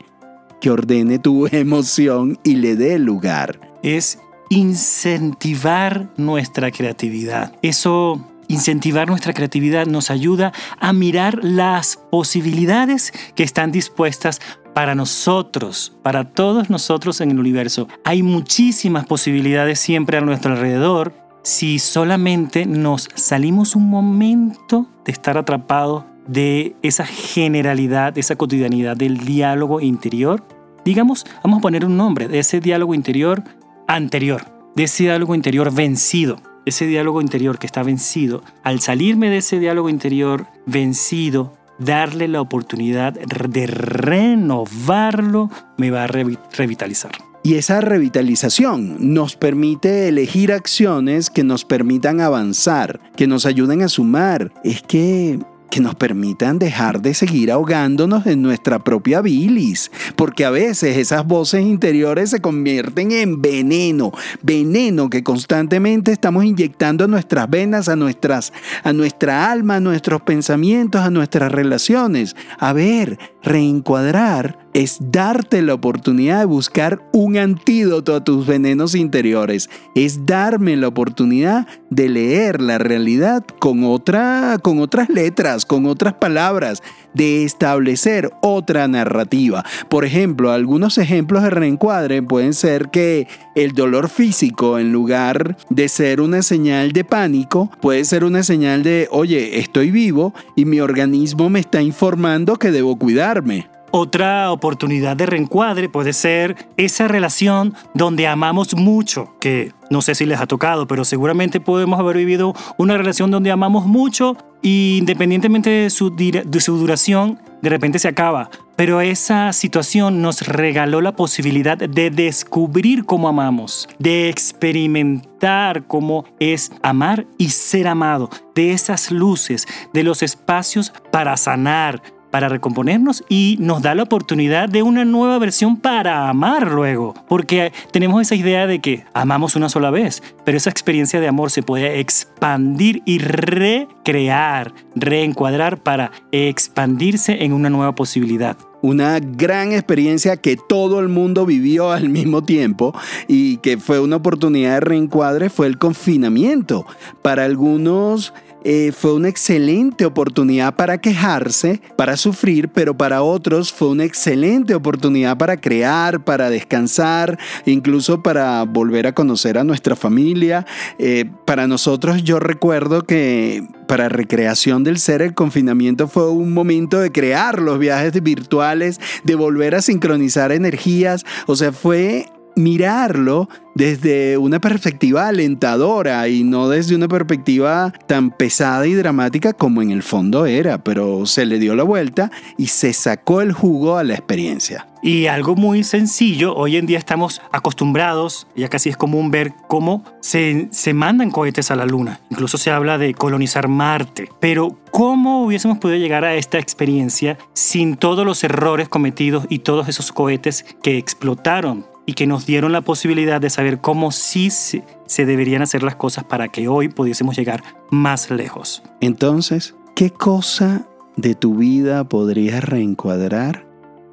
que 0.61 0.69
ordene 0.69 1.19
tu 1.19 1.47
emoción 1.51 2.37
y 2.43 2.55
le 2.55 2.75
dé 2.75 2.99
lugar. 2.99 3.59
Es 3.81 4.19
incentivar 4.49 6.13
nuestra 6.17 6.71
creatividad. 6.71 7.53
Eso, 7.63 8.23
incentivar 8.47 9.07
nuestra 9.07 9.33
creatividad 9.33 9.85
nos 9.85 10.11
ayuda 10.11 10.53
a 10.79 10.93
mirar 10.93 11.39
las 11.43 11.97
posibilidades 12.11 13.13
que 13.35 13.43
están 13.43 13.71
dispuestas 13.71 14.41
para 14.73 14.93
nosotros, 14.93 15.93
para 16.03 16.25
todos 16.25 16.69
nosotros 16.69 17.21
en 17.21 17.31
el 17.31 17.39
universo. 17.39 17.87
Hay 18.03 18.23
muchísimas 18.23 19.05
posibilidades 19.05 19.79
siempre 19.79 20.17
a 20.17 20.21
nuestro 20.21 20.53
alrededor 20.53 21.13
si 21.43 21.79
solamente 21.79 22.65
nos 22.65 23.07
salimos 23.13 23.75
un 23.75 23.89
momento 23.89 24.87
de 25.05 25.11
estar 25.11 25.37
atrapados 25.37 26.03
de 26.27 26.75
esa 26.81 27.05
generalidad, 27.05 28.13
de 28.13 28.21
esa 28.21 28.35
cotidianidad 28.35 28.97
del 28.97 29.19
diálogo 29.19 29.79
interior. 29.79 30.43
Digamos, 30.83 31.25
vamos 31.43 31.59
a 31.59 31.61
poner 31.61 31.85
un 31.85 31.97
nombre 31.97 32.27
de 32.27 32.39
ese 32.39 32.59
diálogo 32.59 32.93
interior 32.95 33.43
anterior, 33.87 34.43
de 34.75 34.83
ese 34.83 35.03
diálogo 35.03 35.35
interior 35.35 35.71
vencido, 35.73 36.41
ese 36.65 36.85
diálogo 36.85 37.21
interior 37.21 37.59
que 37.59 37.67
está 37.67 37.83
vencido. 37.83 38.43
Al 38.63 38.79
salirme 38.79 39.29
de 39.29 39.37
ese 39.37 39.59
diálogo 39.59 39.89
interior 39.89 40.47
vencido, 40.65 41.53
darle 41.79 42.27
la 42.27 42.41
oportunidad 42.41 43.13
de 43.13 43.67
renovarlo 43.67 45.49
me 45.77 45.91
va 45.91 46.05
a 46.05 46.07
revitalizar. 46.07 47.11
Y 47.43 47.55
esa 47.55 47.79
revitalización 47.79 49.13
nos 49.13 49.35
permite 49.35 50.07
elegir 50.07 50.51
acciones 50.51 51.29
que 51.29 51.43
nos 51.43 51.63
permitan 51.63 52.19
avanzar, 52.19 52.99
que 53.15 53.27
nos 53.27 53.45
ayuden 53.45 53.83
a 53.83 53.87
sumar. 53.87 54.51
Es 54.63 54.81
que 54.81 55.39
que 55.69 55.79
nos 55.81 55.95
permitan 55.95 56.59
dejar 56.59 57.01
de 57.01 57.13
seguir 57.13 57.51
ahogándonos 57.51 58.25
en 58.27 58.41
nuestra 58.41 58.79
propia 58.79 59.21
bilis, 59.21 59.91
porque 60.15 60.45
a 60.45 60.49
veces 60.49 60.97
esas 60.97 61.25
voces 61.25 61.61
interiores 61.61 62.29
se 62.29 62.41
convierten 62.41 63.11
en 63.11 63.41
veneno, 63.41 64.11
veneno 64.41 65.09
que 65.09 65.23
constantemente 65.23 66.11
estamos 66.11 66.45
inyectando 66.45 67.05
a 67.05 67.07
nuestras 67.07 67.49
venas, 67.49 67.89
a 67.89 67.95
nuestras 67.95 68.53
a 68.83 68.93
nuestra 68.93 69.51
alma, 69.51 69.77
a 69.77 69.79
nuestros 69.79 70.21
pensamientos, 70.21 71.01
a 71.01 71.09
nuestras 71.09 71.51
relaciones. 71.51 72.35
A 72.59 72.73
ver, 72.73 73.19
reencuadrar 73.43 74.64
es 74.75 74.97
darte 74.99 75.61
la 75.61 75.73
oportunidad 75.73 76.39
de 76.39 76.45
buscar 76.45 77.01
un 77.13 77.37
antídoto 77.37 78.13
a 78.13 78.25
tus 78.25 78.45
venenos 78.45 78.93
interiores. 78.93 79.69
Es 79.95 80.25
darme 80.25 80.75
la 80.75 80.89
oportunidad 80.89 81.65
de 81.89 82.09
leer 82.09 82.59
la 82.59 82.77
realidad 82.77 83.45
con, 83.59 83.85
otra, 83.85 84.57
con 84.61 84.79
otras 84.79 85.07
letras, 85.07 85.65
con 85.65 85.85
otras 85.85 86.15
palabras, 86.15 86.83
de 87.13 87.45
establecer 87.45 88.29
otra 88.41 88.89
narrativa. 88.89 89.63
Por 89.87 90.03
ejemplo, 90.03 90.51
algunos 90.51 90.97
ejemplos 90.97 91.43
de 91.43 91.51
reencuadre 91.51 92.21
pueden 92.21 92.53
ser 92.53 92.89
que 92.89 93.29
el 93.55 93.71
dolor 93.71 94.09
físico, 94.09 94.77
en 94.77 94.91
lugar 94.91 95.55
de 95.69 95.87
ser 95.87 96.19
una 96.19 96.41
señal 96.41 96.91
de 96.91 97.05
pánico, 97.05 97.71
puede 97.79 98.03
ser 98.03 98.25
una 98.25 98.43
señal 98.43 98.83
de, 98.83 99.07
oye, 99.09 99.57
estoy 99.57 99.89
vivo 99.89 100.33
y 100.57 100.65
mi 100.65 100.81
organismo 100.81 101.49
me 101.49 101.61
está 101.61 101.81
informando 101.81 102.57
que 102.57 102.71
debo 102.71 102.97
cuidarme. 102.97 103.69
Otra 103.97 104.51
oportunidad 104.51 105.15
de 105.15 105.25
reencuadre 105.25 105.87
puede 105.87 106.11
ser 106.11 106.67
esa 106.75 107.07
relación 107.07 107.73
donde 107.93 108.27
amamos 108.27 108.75
mucho, 108.75 109.33
que 109.39 109.71
no 109.89 110.01
sé 110.01 110.15
si 110.15 110.25
les 110.25 110.41
ha 110.41 110.47
tocado, 110.47 110.85
pero 110.85 111.05
seguramente 111.05 111.61
podemos 111.61 111.97
haber 111.97 112.17
vivido 112.17 112.53
una 112.77 112.97
relación 112.97 113.31
donde 113.31 113.51
amamos 113.51 113.85
mucho 113.85 114.35
y 114.61 114.97
independientemente 114.97 115.69
de 115.69 115.89
su, 115.89 116.13
de 116.13 116.59
su 116.59 116.77
duración, 116.77 117.39
de 117.61 117.69
repente 117.69 117.99
se 117.99 118.09
acaba. 118.09 118.49
Pero 118.75 118.99
esa 118.99 119.53
situación 119.53 120.21
nos 120.21 120.41
regaló 120.41 120.99
la 120.99 121.15
posibilidad 121.15 121.77
de 121.77 122.09
descubrir 122.09 123.05
cómo 123.05 123.29
amamos, 123.29 123.87
de 123.97 124.27
experimentar 124.27 125.87
cómo 125.87 126.25
es 126.41 126.73
amar 126.81 127.25
y 127.37 127.51
ser 127.51 127.87
amado, 127.87 128.29
de 128.55 128.73
esas 128.73 129.11
luces, 129.11 129.65
de 129.93 130.03
los 130.03 130.21
espacios 130.21 130.91
para 131.11 131.37
sanar, 131.37 132.01
para 132.35 132.49
recomponernos 132.49 133.23
y 133.29 133.55
nos 133.61 133.81
da 133.81 133.95
la 133.95 134.03
oportunidad 134.03 134.67
de 134.67 134.83
una 134.83 135.05
nueva 135.05 135.39
versión 135.39 135.77
para 135.77 136.27
amar 136.27 136.69
luego. 136.69 137.13
Porque 137.29 137.71
tenemos 137.93 138.21
esa 138.21 138.35
idea 138.35 138.67
de 138.67 138.81
que 138.81 139.05
amamos 139.13 139.55
una 139.55 139.69
sola 139.69 139.89
vez, 139.89 140.21
pero 140.43 140.57
esa 140.57 140.69
experiencia 140.69 141.21
de 141.21 141.29
amor 141.29 141.49
se 141.49 141.63
puede 141.63 142.01
expandir 142.01 143.01
y 143.05 143.19
recrear, 143.19 144.73
reencuadrar 144.95 145.81
para 145.81 146.11
expandirse 146.33 147.45
en 147.45 147.53
una 147.53 147.69
nueva 147.69 147.95
posibilidad 147.95 148.57
una 148.81 149.19
gran 149.19 149.71
experiencia 149.71 150.37
que 150.37 150.57
todo 150.57 150.99
el 150.99 151.09
mundo 151.09 151.47
vivió 151.47 151.91
al 151.91 152.07
mismo 152.07 152.43
tiempo 152.43 152.93
y 153.27 153.57
que 153.57 153.79
fue 153.79 153.99
una 153.99 154.17
oportunidad 154.17 154.75
de 154.75 154.79
reencuadre 154.81 155.49
fue 155.49 155.65
el 155.65 155.79
confinamiento. 155.79 156.85
Para 157.23 157.45
algunos 157.45 158.31
eh, 158.67 158.91
fue 158.91 159.13
una 159.13 159.29
excelente 159.29 160.05
oportunidad 160.05 160.75
para 160.75 160.97
quejarse, 160.97 161.81
para 161.95 162.17
sufrir, 162.17 162.69
pero 162.69 162.97
para 162.97 163.21
otros 163.21 163.71
fue 163.71 163.89
una 163.89 164.05
excelente 164.05 164.73
oportunidad 164.73 165.37
para 165.37 165.57
crear, 165.57 166.23
para 166.23 166.49
descansar, 166.49 167.37
incluso 167.67 168.23
para 168.23 168.63
volver 168.63 169.05
a 169.05 169.13
conocer 169.13 169.59
a 169.59 169.63
nuestra 169.63 169.95
familia. 169.95 170.65
Eh, 170.97 171.25
para 171.45 171.67
nosotros 171.67 172.23
yo 172.23 172.39
recuerdo 172.39 173.03
que 173.03 173.63
para 173.87 174.09
recreación 174.09 174.83
del 174.83 174.97
ser 174.97 175.21
el 175.21 175.35
confinamiento 175.35 176.07
fue 176.07 176.31
un 176.31 176.51
momento 176.51 176.99
de 176.99 177.11
crear 177.11 177.61
los 177.61 177.77
viajes 177.77 178.13
virtuales, 178.23 178.99
de 179.23 179.35
volver 179.35 179.75
a 179.75 179.83
sincronizar 179.83 180.51
energías, 180.51 181.23
o 181.45 181.55
sea, 181.55 181.71
fue 181.71 182.31
mirarlo 182.55 183.49
desde 183.75 184.37
una 184.37 184.59
perspectiva 184.59 185.27
alentadora 185.27 186.27
y 186.29 186.43
no 186.43 186.69
desde 186.69 186.95
una 186.95 187.09
perspectiva 187.09 187.93
tan 188.07 188.31
pesada 188.31 188.87
y 188.87 188.93
dramática 188.93 189.51
como 189.53 189.81
en 189.81 189.91
el 189.91 190.01
fondo 190.01 190.45
era, 190.45 190.83
pero 190.83 191.25
se 191.25 191.45
le 191.45 191.59
dio 191.59 191.75
la 191.75 191.83
vuelta 191.83 192.31
y 192.57 192.67
se 192.67 192.93
sacó 192.93 193.41
el 193.41 193.51
jugo 193.51 193.97
a 193.97 194.03
la 194.03 194.13
experiencia. 194.13 194.87
Y 195.03 195.27
algo 195.27 195.55
muy 195.55 195.83
sencillo, 195.83 196.55
hoy 196.55 196.77
en 196.77 196.87
día 196.87 196.97
estamos 196.97 197.41
acostumbrados, 197.51 198.47
ya 198.55 198.69
casi 198.69 198.89
es 198.89 198.97
común 198.97 199.29
ver 199.29 199.53
cómo 199.67 200.03
se, 200.19 200.67
se 200.71 200.95
mandan 200.95 201.29
cohetes 201.29 201.69
a 201.69 201.75
la 201.75 201.85
Luna, 201.85 202.21
incluso 202.31 202.57
se 202.57 202.71
habla 202.71 202.97
de 202.97 203.13
colonizar 203.13 203.67
Marte, 203.67 204.29
pero 204.39 204.75
¿cómo 204.89 205.45
hubiésemos 205.45 205.77
podido 205.77 205.99
llegar 205.99 206.25
a 206.25 206.35
esta 206.35 206.57
experiencia 206.57 207.37
sin 207.53 207.97
todos 207.97 208.25
los 208.25 208.43
errores 208.43 208.89
cometidos 208.89 209.45
y 209.49 209.59
todos 209.59 209.89
esos 209.89 210.11
cohetes 210.11 210.65
que 210.81 210.97
explotaron 210.97 211.85
y 212.05 212.13
que 212.13 212.27
nos 212.27 212.45
dieron 212.45 212.71
la 212.71 212.81
posibilidad 212.81 213.41
de 213.41 213.49
saber 213.49 213.81
cómo 213.81 214.11
sí 214.11 214.49
se, 214.49 214.83
deberían 215.25 215.61
hacer 215.61 215.83
las 215.83 215.95
cosas 215.95 216.23
para 216.23 216.49
que 216.49 216.67
hoy 216.67 216.87
pudiésemos 216.89 217.35
llegar 217.35 217.63
más 217.89 218.29
lejos. 218.29 218.83
Entonces, 219.01 219.75
¿qué 219.95 220.11
cosa 220.11 220.87
de 221.15 221.35
tu 221.35 221.55
vida 221.55 222.03
podrías 222.03 222.63
reencuadrar? 222.63 223.65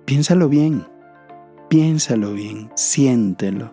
Piénsalo 0.05 0.49
bien, 0.49 0.87
piénsalo 1.69 2.33
bien, 2.33 2.71
siéntelo 2.75 3.73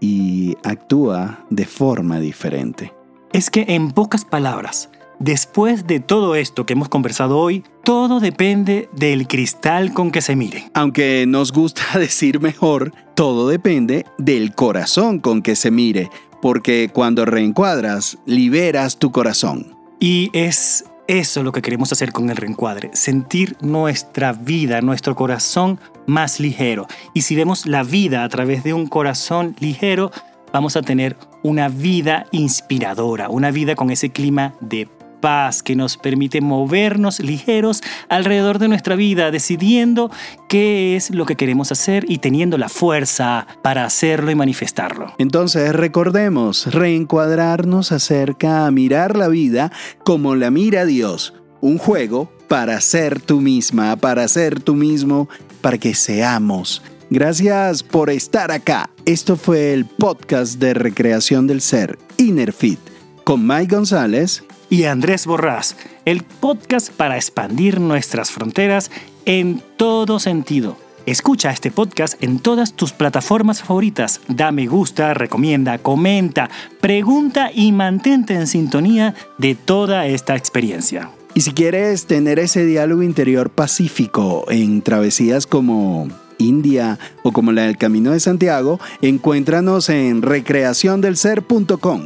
y 0.00 0.56
actúa 0.64 1.46
de 1.50 1.64
forma 1.64 2.20
diferente. 2.20 2.92
Es 3.32 3.50
que 3.50 3.64
en 3.68 3.90
pocas 3.90 4.24
palabras, 4.24 4.90
Después 5.18 5.86
de 5.86 6.00
todo 6.00 6.34
esto 6.34 6.66
que 6.66 6.72
hemos 6.72 6.88
conversado 6.88 7.38
hoy, 7.38 7.64
todo 7.84 8.20
depende 8.20 8.88
del 8.92 9.26
cristal 9.26 9.92
con 9.92 10.10
que 10.10 10.20
se 10.20 10.36
mire. 10.36 10.70
Aunque 10.74 11.24
nos 11.26 11.52
gusta 11.52 11.82
decir 11.98 12.40
mejor, 12.40 12.92
todo 13.14 13.48
depende 13.48 14.06
del 14.18 14.54
corazón 14.54 15.20
con 15.20 15.42
que 15.42 15.56
se 15.56 15.70
mire, 15.70 16.10
porque 16.42 16.90
cuando 16.92 17.24
reencuadras, 17.24 18.18
liberas 18.26 18.98
tu 18.98 19.12
corazón. 19.12 19.76
Y 20.00 20.30
es 20.32 20.84
eso 21.06 21.42
lo 21.42 21.52
que 21.52 21.62
queremos 21.62 21.92
hacer 21.92 22.12
con 22.12 22.30
el 22.30 22.36
reencuadre, 22.36 22.90
sentir 22.94 23.56
nuestra 23.60 24.32
vida, 24.32 24.80
nuestro 24.80 25.14
corazón 25.14 25.78
más 26.06 26.40
ligero. 26.40 26.86
Y 27.12 27.22
si 27.22 27.36
vemos 27.36 27.66
la 27.66 27.82
vida 27.82 28.24
a 28.24 28.28
través 28.28 28.64
de 28.64 28.72
un 28.72 28.86
corazón 28.86 29.54
ligero, 29.60 30.10
vamos 30.52 30.76
a 30.76 30.82
tener 30.82 31.16
una 31.42 31.68
vida 31.68 32.26
inspiradora, 32.32 33.28
una 33.28 33.50
vida 33.50 33.74
con 33.74 33.90
ese 33.90 34.10
clima 34.10 34.54
de 34.60 34.88
paz 35.24 35.62
que 35.62 35.74
nos 35.74 35.96
permite 35.96 36.42
movernos 36.42 37.18
ligeros 37.18 37.80
alrededor 38.10 38.58
de 38.58 38.68
nuestra 38.68 38.94
vida, 38.94 39.30
decidiendo 39.30 40.10
qué 40.50 40.96
es 40.96 41.08
lo 41.08 41.24
que 41.24 41.34
queremos 41.34 41.72
hacer 41.72 42.04
y 42.06 42.18
teniendo 42.18 42.58
la 42.58 42.68
fuerza 42.68 43.46
para 43.62 43.86
hacerlo 43.86 44.30
y 44.30 44.34
manifestarlo. 44.34 45.14
Entonces 45.16 45.74
recordemos, 45.74 46.66
reencuadrarnos 46.74 47.90
acerca 47.90 48.66
a 48.66 48.70
mirar 48.70 49.16
la 49.16 49.28
vida 49.28 49.72
como 50.04 50.34
la 50.34 50.50
mira 50.50 50.84
Dios, 50.84 51.32
un 51.62 51.78
juego 51.78 52.30
para 52.46 52.78
ser 52.82 53.18
tú 53.18 53.40
misma, 53.40 53.96
para 53.96 54.28
ser 54.28 54.60
tú 54.60 54.74
mismo, 54.74 55.30
para 55.62 55.78
que 55.78 55.94
seamos 55.94 56.82
Gracias 57.08 57.82
por 57.82 58.10
estar 58.10 58.50
acá. 58.50 58.90
Esto 59.06 59.36
fue 59.36 59.72
el 59.72 59.86
podcast 59.86 60.58
de 60.58 60.74
Recreación 60.74 61.46
del 61.46 61.60
Ser, 61.60 61.98
Innerfit, 62.18 62.80
con 63.24 63.46
Mike 63.46 63.74
González 63.74 64.42
y 64.74 64.86
Andrés 64.86 65.24
Borrás, 65.24 65.76
el 66.04 66.24
podcast 66.24 66.90
para 66.90 67.14
expandir 67.14 67.78
nuestras 67.80 68.32
fronteras 68.32 68.90
en 69.24 69.62
todo 69.76 70.18
sentido. 70.18 70.76
Escucha 71.06 71.52
este 71.52 71.70
podcast 71.70 72.20
en 72.20 72.40
todas 72.40 72.72
tus 72.72 72.92
plataformas 72.92 73.62
favoritas. 73.62 74.20
Da 74.26 74.50
me 74.50 74.66
gusta, 74.66 75.14
recomienda, 75.14 75.78
comenta, 75.78 76.50
pregunta 76.80 77.52
y 77.54 77.70
mantente 77.70 78.34
en 78.34 78.48
sintonía 78.48 79.14
de 79.38 79.54
toda 79.54 80.08
esta 80.08 80.34
experiencia. 80.34 81.12
Y 81.34 81.42
si 81.42 81.52
quieres 81.52 82.06
tener 82.06 82.40
ese 82.40 82.64
diálogo 82.64 83.04
interior 83.04 83.50
pacífico 83.50 84.44
en 84.48 84.82
travesías 84.82 85.46
como 85.46 86.08
India 86.38 86.98
o 87.22 87.30
como 87.30 87.52
la 87.52 87.62
del 87.62 87.78
Camino 87.78 88.10
de 88.10 88.18
Santiago, 88.18 88.80
encuéntranos 89.02 89.88
en 89.88 90.20
recreaciondelser.com. 90.20 92.02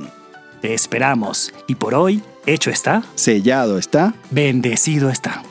Te 0.61 0.75
esperamos 0.75 1.55
y 1.67 1.77
por 1.77 1.95
hoy, 1.95 2.21
hecho 2.49 2.71
está, 2.71 3.03
sellado 3.15 3.79
está, 3.79 4.15
bendecido 4.31 5.11
está. 5.11 5.43